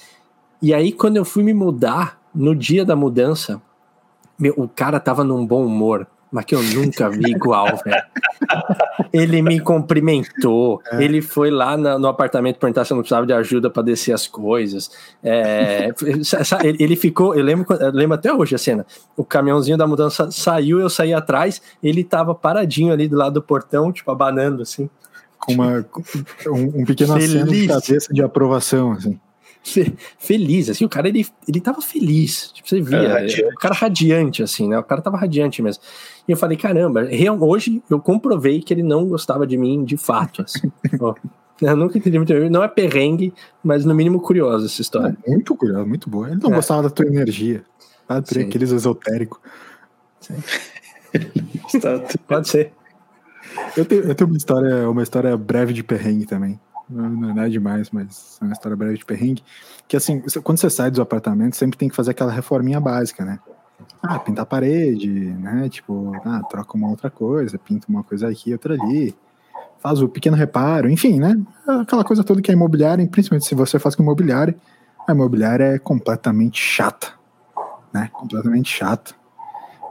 [0.61, 3.61] E aí, quando eu fui me mudar, no dia da mudança,
[4.39, 6.07] meu, o cara tava num bom humor
[6.37, 8.03] mas que eu nunca vi igual, velho.
[9.11, 11.03] Ele me cumprimentou, é.
[11.03, 14.13] ele foi lá na, no apartamento perguntar se eu não precisava de ajuda para descer
[14.13, 14.91] as coisas.
[15.25, 15.95] É,
[16.63, 18.85] ele ficou, eu lembro, eu lembro até hoje a cena.
[19.17, 23.43] O caminhãozinho da mudança saiu, eu saí atrás, ele tava paradinho ali do lado do
[23.43, 24.91] portão, tipo, abanando assim.
[25.39, 25.87] Com uma,
[26.49, 29.19] um, um pequeno aceno de cabeça de aprovação, assim
[30.19, 34.43] feliz, assim, o cara, ele, ele tava feliz, tipo, você via, é, o cara radiante,
[34.43, 35.83] assim, né, o cara tava radiante mesmo,
[36.27, 37.09] e eu falei, caramba,
[37.41, 40.71] hoje eu comprovei que ele não gostava de mim de fato, assim,
[41.63, 45.17] eu nunca entendi muito, não é perrengue, mas no mínimo curiosa essa história.
[45.25, 46.57] É, muito curioso, muito boa, ele não é.
[46.57, 47.65] gostava da tua energia,
[48.07, 48.19] tá?
[48.19, 49.39] aqueles esotéricos.
[52.27, 52.73] Pode ser.
[53.77, 57.51] Eu tenho, eu tenho uma história, uma história breve de perrengue também não é nada
[57.51, 59.43] demais, mas é uma história breve de perrengue.
[59.89, 63.39] Que assim, quando você sai dos apartamentos, sempre tem que fazer aquela reforminha básica, né?
[64.03, 65.69] Ah, pintar a parede, né?
[65.69, 69.15] Tipo, ah, troca uma outra coisa, pinta uma coisa aqui, outra ali,
[69.79, 71.39] faz o pequeno reparo, enfim, né?
[71.67, 74.57] Aquela coisa toda que é imobiliária, principalmente se você faz com imobiliária,
[75.07, 77.09] a imobiliária é completamente chata,
[77.93, 78.11] né?
[78.13, 79.15] Completamente chata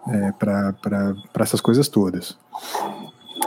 [0.08, 2.38] é, para essas coisas todas.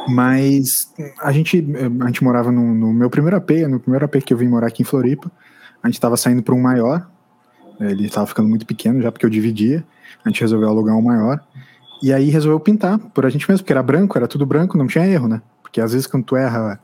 [0.09, 1.67] Mas a gente,
[2.01, 4.69] a gente morava no, no, meu primeiro AP, no primeiro AP que eu vim morar
[4.69, 5.31] aqui em Floripa.
[5.83, 7.09] A gente estava saindo para um maior.
[7.81, 9.85] Ele estava ficando muito pequeno já porque eu dividia.
[10.25, 11.41] A gente resolveu alugar um maior.
[12.03, 14.87] E aí resolveu pintar por a gente mesmo, porque era branco, era tudo branco, não
[14.87, 15.43] tinha erro, né?
[15.63, 16.79] Porque às vezes quando tu erra,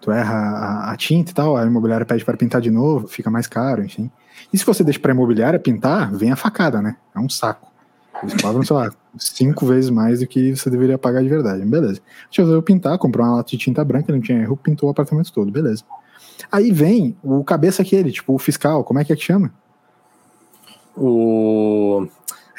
[0.00, 3.30] tu erra a, a tinta e tal, a imobiliária pede para pintar de novo, fica
[3.30, 4.10] mais caro, enfim.
[4.52, 6.96] E se você deixa para imobiliária pintar, vem a facada, né?
[7.14, 7.72] É um saco.
[8.22, 11.64] Eles cobram, sei lá, cinco vezes mais do que você deveria pagar de verdade.
[11.64, 12.00] Beleza.
[12.00, 14.92] A gente resolveu pintar, comprou uma lata de tinta branca, não tinha erro, pintou o
[14.92, 15.82] apartamento todo, beleza.
[16.50, 19.52] Aí vem o cabeça aquele, tipo, o fiscal, como é que é que chama?
[20.96, 22.06] O.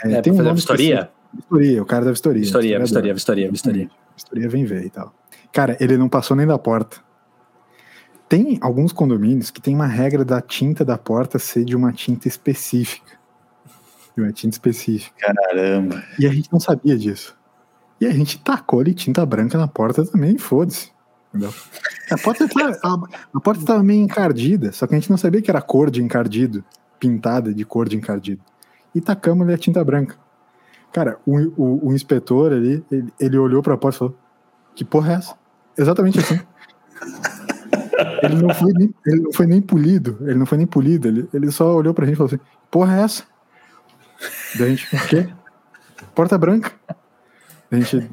[0.03, 1.11] É, é tem um fazer vistoria?
[1.33, 2.41] Vistoria, o cara da vistoria.
[2.41, 3.89] Vistoria, vistoria, vistoria, vistoria.
[4.15, 5.13] Vistoria vem ver e tal.
[5.51, 6.97] Cara, ele não passou nem da porta.
[8.29, 12.27] Tem alguns condomínios que tem uma regra da tinta da porta ser de uma tinta
[12.27, 13.23] específica
[14.15, 15.15] de uma tinta específica.
[15.19, 16.03] Caramba.
[16.19, 17.35] E a gente não sabia disso.
[17.99, 20.91] E a gente tacou ali tinta branca na porta também, foda-se.
[22.11, 25.41] A porta, tava, a, a porta tava meio encardida, só que a gente não sabia
[25.41, 26.63] que era cor de encardido,
[27.03, 28.41] pintada de cor de encardido.
[28.95, 30.15] E tacamos ali a tinta branca.
[30.93, 34.17] Cara, o, o, o inspetor ali, ele, ele olhou pra porta e falou:
[34.73, 35.35] Que porra é essa?
[35.77, 36.39] Exatamente assim.
[38.23, 41.27] ele, não foi nem, ele não foi nem polido, ele não foi nem polido, ele,
[41.33, 43.23] ele só olhou pra gente e falou assim: Porra é essa?
[44.57, 45.27] Da gente, o quê?
[46.15, 46.71] Porta branca.
[47.69, 48.09] A gente.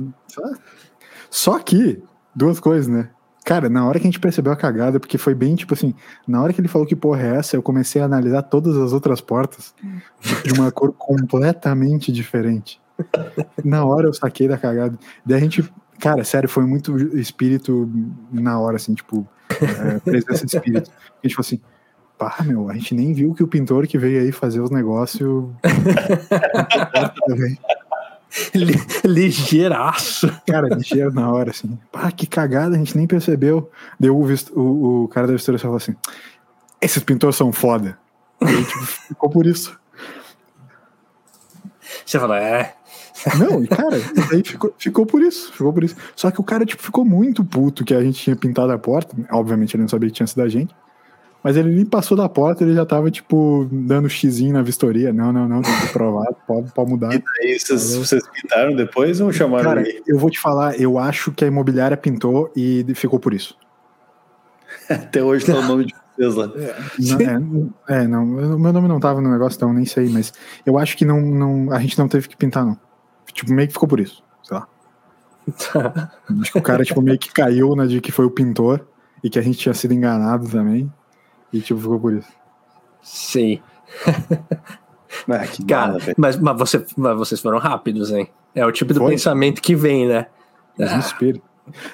[1.31, 2.03] Só que,
[2.35, 3.11] duas coisas, né?
[3.51, 5.93] Cara, na hora que a gente percebeu a cagada, porque foi bem tipo assim,
[6.25, 8.93] na hora que ele falou que porra é essa, eu comecei a analisar todas as
[8.93, 9.75] outras portas
[10.45, 12.81] de uma cor completamente diferente.
[13.65, 14.97] Na hora eu saquei da cagada.
[15.27, 17.91] Daí a gente, cara, sério, foi muito espírito
[18.31, 20.89] na hora, assim, tipo, é, presença de espírito.
[20.89, 21.61] A gente falou assim,
[22.17, 25.51] pá, meu, a gente nem viu que o pintor que veio aí fazer os negócios.
[29.05, 30.31] Ligeiraço.
[30.47, 31.79] Cara, ligeiro na hora, assim.
[31.91, 33.71] Pá, que cagada, a gente nem percebeu.
[33.99, 35.95] Deu o, o, o cara da vistura falou assim:
[36.81, 37.99] esses pintores são foda.
[38.41, 39.79] E aí, tipo, ficou por isso.
[42.07, 42.75] Você falou, é.
[43.39, 43.97] Não, e cara,
[44.33, 45.95] aí ficou, ficou por isso, ficou por isso.
[46.17, 49.15] Só que o cara, tipo, ficou muito puto que a gente tinha pintado a porta.
[49.31, 50.75] Obviamente ele não sabia que tinha sido a gente.
[51.43, 55.13] Mas ele nem passou da porta, ele já tava, tipo, dando xizinho na vistoria.
[55.13, 57.15] Não, não, não, tem que provar, pode, pode mudar.
[57.15, 60.03] E daí, vocês, vocês pintaram depois ou chamaram Cara, ele?
[60.07, 63.57] eu vou te falar, eu acho que a imobiliária pintou e ficou por isso.
[64.89, 66.47] Até hoje tá o nome de vocês lá.
[66.99, 70.33] Não, é, é, não, meu nome não tava no negócio, então nem sei, mas
[70.67, 72.79] eu acho que não, não, a gente não teve que pintar, não.
[73.33, 74.69] Tipo, meio que ficou por isso, sei lá.
[76.43, 78.87] acho que o cara, tipo, meio que caiu na de que foi o pintor
[79.25, 80.93] e que a gente tinha sido enganado também.
[81.53, 82.29] E tipo, ficou por isso.
[83.03, 83.61] Sim.
[85.29, 86.15] Ah, que Cara, velho.
[86.17, 88.29] mas, mas, você, mas vocês foram rápidos, hein?
[88.55, 89.11] É o tipo do Foi.
[89.11, 90.27] pensamento que vem, né?
[90.79, 91.43] Ah, Desespero.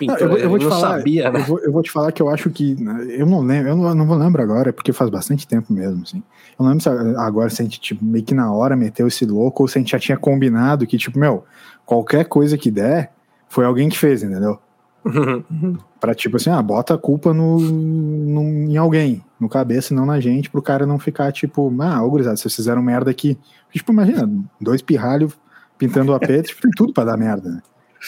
[0.01, 1.41] eu, vou, eu vou te falar, sabia, né?
[1.41, 2.75] eu, vou, eu vou te falar que eu acho que.
[2.81, 6.03] né, Eu não lembro, eu não, não vou lembro agora, porque faz bastante tempo mesmo,
[6.03, 6.19] assim.
[6.59, 6.89] Eu não lembro se
[7.19, 9.81] agora se a gente, tipo, meio que na hora meteu esse louco, ou se a
[9.81, 11.45] gente já tinha combinado que, tipo, meu,
[11.87, 13.13] qualquer coisa que der,
[13.49, 14.59] foi alguém que fez, entendeu?
[16.01, 20.05] Pra tipo assim, ah, bota a culpa no, no- em alguém, no cabeça e não
[20.07, 23.39] na gente, pro cara não ficar tipo, ah, ô gurizada, vocês fizeram merda aqui.
[23.73, 24.29] Tipo, imagina,
[24.61, 25.33] dois pirralhos
[25.79, 27.63] pintando o AP, tipo, tem tudo pra dar merda, né?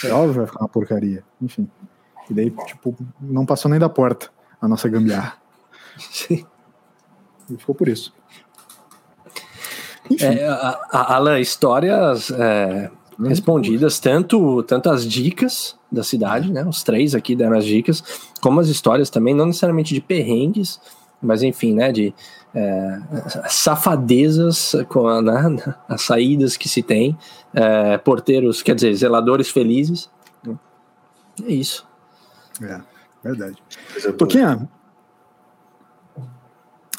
[0.05, 1.24] É óbvio que vai ficar uma porcaria.
[1.40, 1.68] Enfim.
[2.30, 4.28] E daí, tipo, não passou nem da porta
[4.61, 5.34] a nossa gambiarra.
[5.99, 6.44] Sim.
[7.51, 8.12] E ficou por isso.
[10.20, 10.46] É,
[10.90, 12.90] Alan, histórias é,
[13.21, 16.64] respondidas, tanto, tanto as dicas da cidade, né?
[16.64, 18.03] Os três aqui deram as dicas,
[18.41, 20.81] como as histórias também, não necessariamente de perrengues,
[21.21, 21.91] mas enfim, né?
[21.91, 22.14] De
[22.55, 22.99] é,
[23.49, 25.57] safadezas com a- né,
[25.89, 27.16] as saídas que se tem,
[27.53, 30.09] é, porteiros, quer dizer, zeladores felizes.
[31.45, 31.87] É isso.
[32.62, 32.81] é,
[33.23, 33.57] verdade.
[34.16, 34.69] Toquinha,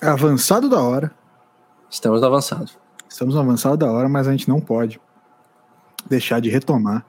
[0.02, 1.12] avançado da hora,
[1.92, 2.70] Estamos no avançado.
[3.10, 5.02] Estamos no avançado da hora, mas a gente não pode
[6.10, 7.06] deixar de retomar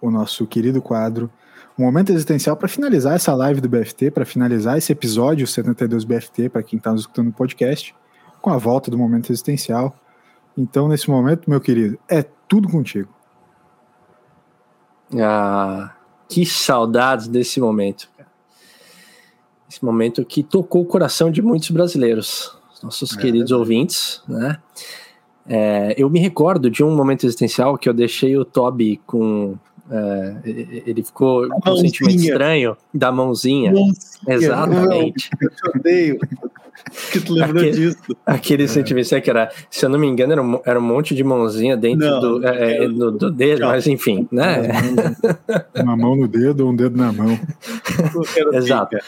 [0.00, 1.30] o nosso querido quadro
[1.78, 6.48] um Momento Existencial para finalizar essa live do BFT, para finalizar esse episódio 72 BFT,
[6.48, 7.94] para quem está nos escutando no podcast,
[8.40, 9.92] com a volta do Momento Existencial.
[10.56, 13.12] Então, nesse momento, meu querido, é tudo contigo.
[15.18, 15.94] Ah,
[16.28, 18.08] que saudades desse momento.
[19.68, 24.60] Esse momento que tocou o coração de muitos brasileiros, nossos É queridos ouvintes, né?
[25.48, 29.56] É, eu me recordo de um momento existencial que eu deixei o Toby com.
[29.90, 31.90] é, ele ficou com um mãozinha.
[31.90, 33.72] sentimento estranho da mãozinha.
[34.26, 35.28] Exatamente.
[35.40, 36.18] Eu te odeio.
[37.12, 38.16] que tu lembrou Aquele- disso.
[38.26, 41.22] Aquele sentimento que era, se eu não me engano, era um, era um monte de
[41.22, 43.68] mãozinha dentro Não, do, é, é, do, do dedo, Tchau.
[43.68, 44.62] mas enfim, né?
[45.82, 47.38] Uma mão no dedo ou um dedo na mão.
[48.52, 48.96] Exato.
[48.96, 49.04] pica.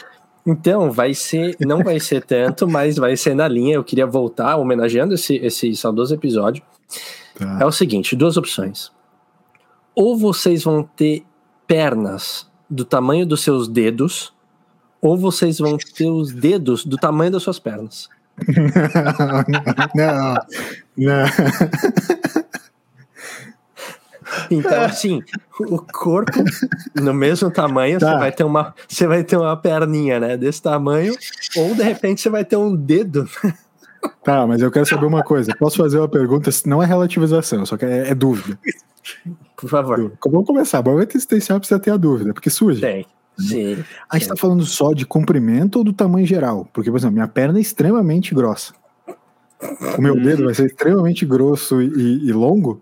[0.47, 3.75] Então, vai ser, não vai ser tanto, mas vai ser na linha.
[3.75, 6.63] Eu queria voltar homenageando esse, esse saudoso episódio.
[7.37, 7.59] Tá.
[7.61, 8.91] É o seguinte: duas opções.
[9.93, 11.25] Ou vocês vão ter
[11.67, 14.33] pernas do tamanho dos seus dedos,
[15.01, 18.07] ou vocês vão ter os dedos do tamanho das suas pernas.
[19.95, 20.35] não,
[20.95, 21.25] não.
[24.51, 25.21] Então, assim,
[25.59, 26.43] o corpo
[26.95, 28.11] no mesmo tamanho, Tá.
[28.13, 31.15] você vai ter uma, você vai ter uma perninha, né, desse tamanho,
[31.55, 33.27] ou de repente você vai ter um dedo.
[34.23, 35.55] Tá, mas eu quero saber uma coisa.
[35.57, 36.49] Posso fazer uma pergunta?
[36.65, 38.57] Não é relativização, só que é, é dúvida.
[39.55, 40.11] Por favor.
[40.25, 40.83] Vamos começar.
[40.83, 42.81] Momento existencial precisa ter a dúvida, porque surge.
[42.81, 43.05] Tem.
[43.39, 43.83] Sim.
[44.09, 46.67] A gente tá falando só de comprimento ou do tamanho geral?
[46.73, 48.73] Porque, por exemplo, minha perna é extremamente grossa.
[49.97, 52.81] O meu dedo vai ser extremamente grosso e, e longo?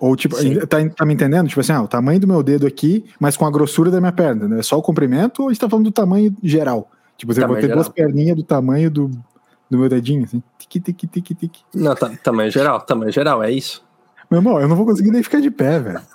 [0.00, 0.60] Ou, tipo, Sim.
[0.60, 1.48] tá, tá me entendendo?
[1.48, 4.12] Tipo assim, ah, o tamanho do meu dedo aqui, mas com a grossura da minha
[4.12, 4.60] perna, né?
[4.60, 6.90] É só o comprimento ou a gente tá falando do tamanho geral?
[7.16, 9.10] Tipo, eu vou Tamanho ter duas perninhas do tamanho do,
[9.68, 10.40] do meu dedinho, assim.
[10.56, 11.62] Tique, tique, tique, tique.
[11.74, 13.84] Não, ta- tamanho geral, tamanho geral, é isso.
[14.30, 16.00] Meu irmão, eu não vou conseguir nem ficar de pé, velho.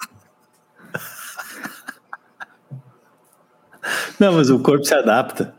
[4.18, 5.54] Não, mas o corpo se adapta.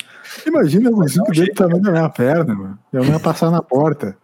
[0.46, 2.78] Imagina eu com cinco um dedos do tamanho da minha perna, mano.
[2.92, 4.16] Eu não ia passar na porta.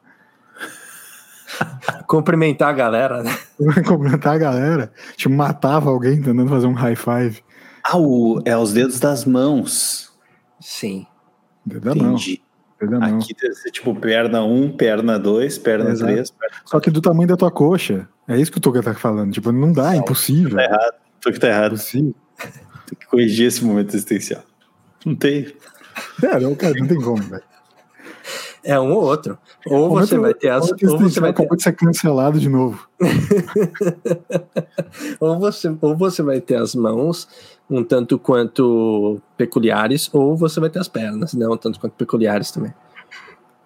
[2.07, 3.33] Cumprimentar a galera, né?
[3.87, 4.93] Cumprimentar a galera.
[5.17, 7.43] Tipo, matava alguém tentando fazer um high five.
[7.85, 10.13] Ah, o, é os dedos das mãos.
[10.61, 11.07] Sim.
[11.65, 12.13] Dedo da mão.
[12.13, 12.43] Entendi.
[12.81, 13.19] Dedo da mão.
[13.19, 16.13] Aqui deve ser tipo perna 1, perna 2, perna Exato.
[16.13, 16.33] 3.
[16.65, 18.09] Só que do tamanho da tua coxa.
[18.29, 19.33] É isso que o Tuga tá falando.
[19.33, 20.57] Tipo, não dá, é impossível.
[20.57, 20.95] Tá errado.
[21.21, 21.73] Que tá errado.
[21.73, 22.15] Impossível.
[22.87, 24.43] Tem que corrigir esse momento existencial.
[25.05, 25.53] Não tem.
[26.23, 27.43] É, não, cara, não tem como, velho.
[28.63, 29.39] É um ou outro.
[29.67, 30.67] Ou Momento- você vai ter as.
[30.67, 32.87] momento Ou você vai ter, acabou de ser cancelado de novo.
[35.19, 37.29] ou você, ou você vai ter as mãos
[37.71, 42.51] um tanto quanto peculiares, ou você vai ter as pernas, não um tanto quanto peculiares
[42.51, 42.75] também.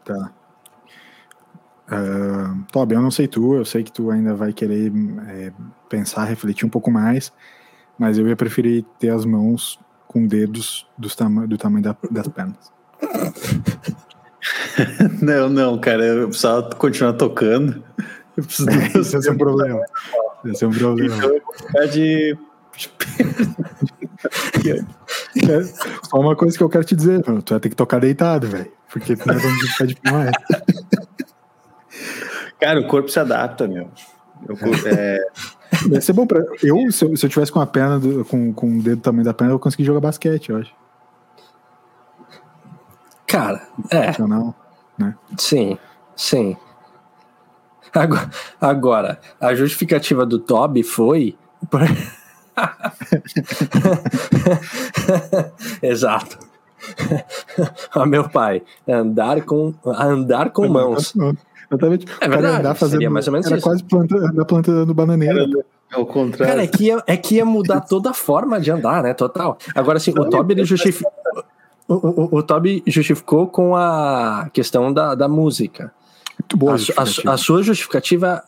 [0.05, 0.31] Tá.
[1.89, 4.93] Ah, Toby, eu não sei tu, eu sei que tu ainda vai querer
[5.29, 5.53] é,
[5.89, 7.33] pensar, refletir um pouco mais,
[7.99, 12.29] mas eu ia preferir ter as mãos com dedos dos tama do tamanho da- das
[12.29, 12.73] pernas.
[15.23, 16.05] Não, não, cara.
[16.05, 17.83] Eu precisava continuar tocando.
[18.37, 18.69] Eu preciso
[18.99, 19.81] Esse ia ser um problema.
[20.45, 21.15] Esse é um problema.
[21.17, 22.37] Então eu vou ficar de.
[24.67, 25.63] É,
[26.09, 28.47] só uma coisa que eu quero te dizer, mano, tu vai ter que tocar deitado,
[28.49, 28.71] velho.
[28.93, 30.31] Porque tu não vai ficar de pé mais.
[32.61, 33.89] Cara, o corpo se adapta, meu.
[34.49, 35.19] O corpo- é,
[35.89, 36.41] Deve ser bom pra.
[36.63, 39.03] Eu, se eu, se eu tivesse com a perna, do- com, com o dedo do
[39.03, 40.73] tamanho da perna, eu consegui jogar basquete, eu acho.
[43.27, 44.55] Cara, é, Profissional.
[45.39, 45.79] sim,
[46.17, 46.57] sim.
[47.93, 51.37] Agora, agora, a justificativa do Toby foi.
[55.83, 56.39] Exato.
[57.95, 61.15] Ó, meu pai, andar com, andar com mãos.
[61.71, 62.07] Exatamente.
[62.07, 63.65] É O cara verdade, andar fazendo, seria mais ou menos era isso.
[63.67, 65.47] quase planta, andar plantando bananeira.
[65.91, 66.53] é o contrário.
[66.53, 69.15] Cara, é que, ia, é que ia mudar toda a forma de andar, né?
[69.15, 69.57] Total.
[69.75, 71.13] Agora, assim, o Toby ele justificou.
[71.87, 75.93] O, o, o Toby justificou com a questão da, da música.
[76.41, 76.77] Muito boa.
[76.97, 78.43] A, a, a sua justificativa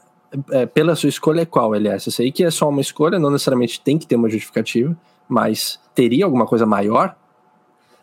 [0.50, 2.08] é, pela sua escolha é qual, LS?
[2.08, 4.96] Essa aí que é só uma escolha, não necessariamente tem que ter uma justificativa,
[5.28, 7.14] mas teria alguma coisa maior?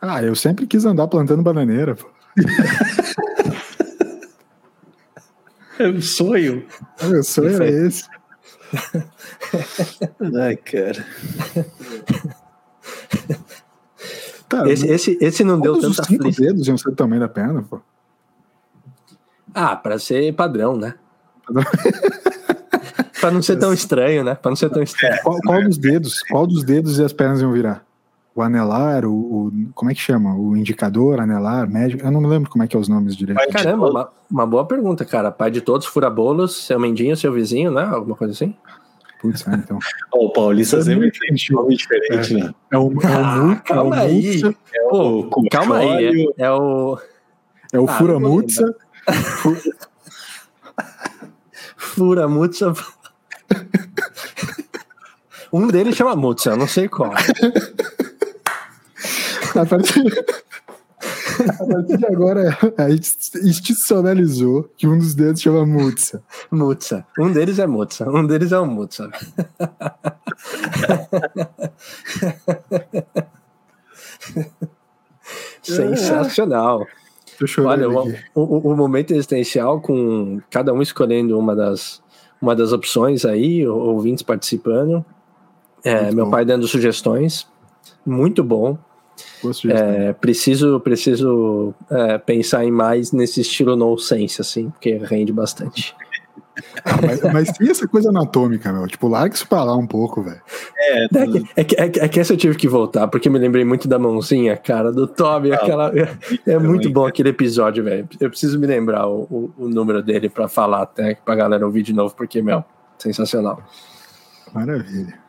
[0.02, 2.08] Ah, eu sempre quis andar plantando bananeira, pô.
[5.80, 6.66] É um sonho.
[7.02, 8.08] Meu sonho era esse.
[10.40, 11.06] Ai, cara.
[14.58, 16.46] Tá, Esse, esse, esse não deu os tanta cinco aflição.
[16.46, 17.80] dedos iam ser do tamanho da perna, pô.
[19.54, 20.96] Ah, pra ser padrão, né?
[23.20, 24.36] pra não ser tão estranho, né?
[24.36, 25.22] Pra não ser tão estranho.
[25.24, 26.22] Qual, qual dos dedos?
[26.30, 27.84] Qual dos dedos e as pernas iam virar?
[28.36, 30.36] O anelar, o, o- como é que chama?
[30.36, 32.00] O indicador, anelar, médio.
[32.04, 33.38] Eu não me lembro como é que é os nomes direito.
[33.38, 35.32] Pai Caramba, uma, uma boa pergunta, cara.
[35.32, 37.84] Pai de todos, fura-bolos, seu mendinho, seu vizinho, né?
[37.84, 38.56] Alguma coisa assim?
[39.24, 39.80] Putz, é, então.
[40.14, 42.54] O Paulista É sempre muito tem um nome diferente, né?
[42.72, 44.42] É o, é o, Ah, mu- é o calma aí.
[44.92, 46.34] O calma aí.
[46.38, 47.00] É, o
[47.74, 48.76] é o Ah, furamutsa.
[51.78, 52.74] Fura Mutsa.
[55.52, 57.12] um deles chama Mutsa, não sei qual.
[61.60, 63.10] A partir, de agora, a gente
[63.42, 66.24] institucionalizou que um dos dedos chama Mutsa.
[66.52, 67.06] Mutsa.
[67.18, 68.10] Um deles é Mutsa.
[68.10, 69.10] Um deles é o Mutsa.
[75.62, 76.86] Sensacional.
[77.66, 82.02] Olha, o, o, o momento existencial com cada um escolhendo uma das,
[82.42, 85.06] uma das opções aí, ouvintes participando.
[85.84, 86.32] É, meu bom.
[86.32, 87.48] pai dando sugestões.
[88.06, 88.78] Muito bom.
[89.70, 95.96] É, preciso preciso é, pensar em mais nesse estilo nonsense, assim, porque rende bastante.
[96.86, 98.88] Ah, mas, mas tem essa coisa anatômica, meu.
[98.88, 100.42] Tipo, larga isso pra lá um pouco, velho.
[100.78, 103.30] É, É que, é, que, é, que, é que essa eu tive que voltar, porque
[103.30, 105.52] me lembrei muito da mãozinha, cara, do Toby.
[105.52, 108.08] Ah, aquela, é, é muito bom aquele episódio, velho.
[108.20, 111.82] Eu preciso me lembrar o, o, o número dele pra falar até pra galera ouvir
[111.82, 112.64] de novo, porque, meu,
[113.00, 113.64] sensacional.
[114.54, 115.23] Maravilha.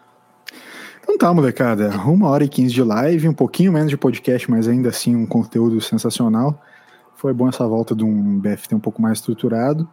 [1.05, 1.91] Então tá, molecada.
[2.07, 5.27] Uma hora e quinze de live, um pouquinho menos de podcast, mas ainda assim um
[5.27, 6.59] conteúdo sensacional.
[7.15, 9.87] Foi bom essa volta de um BFT um pouco mais estruturado.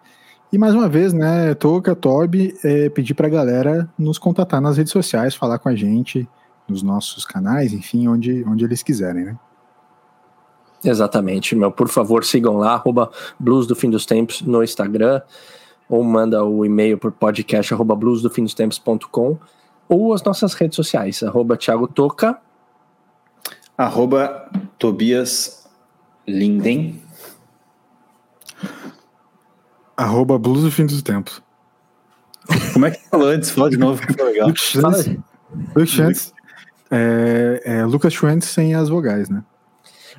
[0.53, 4.93] E mais uma vez, né, Toca, Toby, é, pedir pra galera nos contatar nas redes
[4.93, 6.27] sociais, falar com a gente,
[6.65, 9.37] nos nossos canais, enfim, onde, onde eles quiserem, né?
[10.83, 11.71] Exatamente, meu.
[11.71, 15.21] Por favor, sigam lá, arroba Blues do Fim dos Tempos no Instagram,
[15.89, 19.37] ou manda o e-mail por podcast arroba bluesdofindostempos.com,
[19.91, 22.39] ou as nossas redes sociais, arroba Thiago Toca,
[23.77, 25.67] Arroba Tobias
[26.27, 27.01] Linden.
[29.97, 31.41] Arroba Blues do Fim dos Tempos.
[32.73, 33.49] Como é que falou antes?
[33.49, 34.55] Fala de novo que ficou legal.
[34.55, 35.19] Schwantz, aí.
[35.75, 36.33] Lucas Schwantz,
[36.91, 39.43] é, é Lucas Schwantz sem as vogais, né?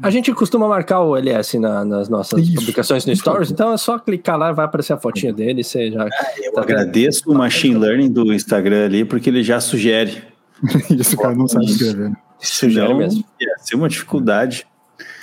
[0.03, 3.77] A gente costuma marcar o LS na- nas nossas Isso, publicações no Stories, então é
[3.77, 6.09] só clicar lá, vai aparecer a fotinha dele, você já.
[6.43, 10.23] Eu Tá agradeço o machine learning do Instagram ali, porque ele já sugere
[10.91, 12.13] Isso, o cara não sabe escrever.
[12.41, 13.25] Isso já é mesmo.
[13.41, 14.67] Ia ser uma dificuldade.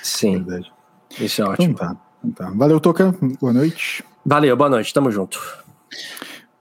[0.03, 0.43] Sim.
[0.43, 0.71] Verdade.
[1.19, 1.71] Isso é ótimo.
[1.73, 1.95] Então tá.
[2.23, 2.53] Então tá.
[2.55, 3.15] Valeu, Toca.
[3.39, 4.03] Boa noite.
[4.25, 4.93] Valeu, boa noite.
[4.93, 5.39] Tamo junto.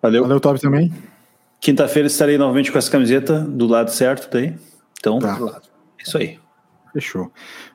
[0.01, 0.23] Valeu.
[0.23, 0.93] Valeu, Tobi também.
[1.61, 4.55] Quinta-feira estarei novamente com essa camiseta do lado certo daí.
[4.99, 5.37] Então, tá.
[5.99, 6.39] É isso aí.
[6.99, 7.31] Fechou.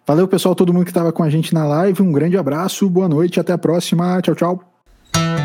[0.06, 2.02] Valeu, pessoal, todo mundo que estava com a gente na live.
[2.02, 4.22] Um grande abraço, boa noite, até a próxima.
[4.22, 5.43] Tchau, tchau.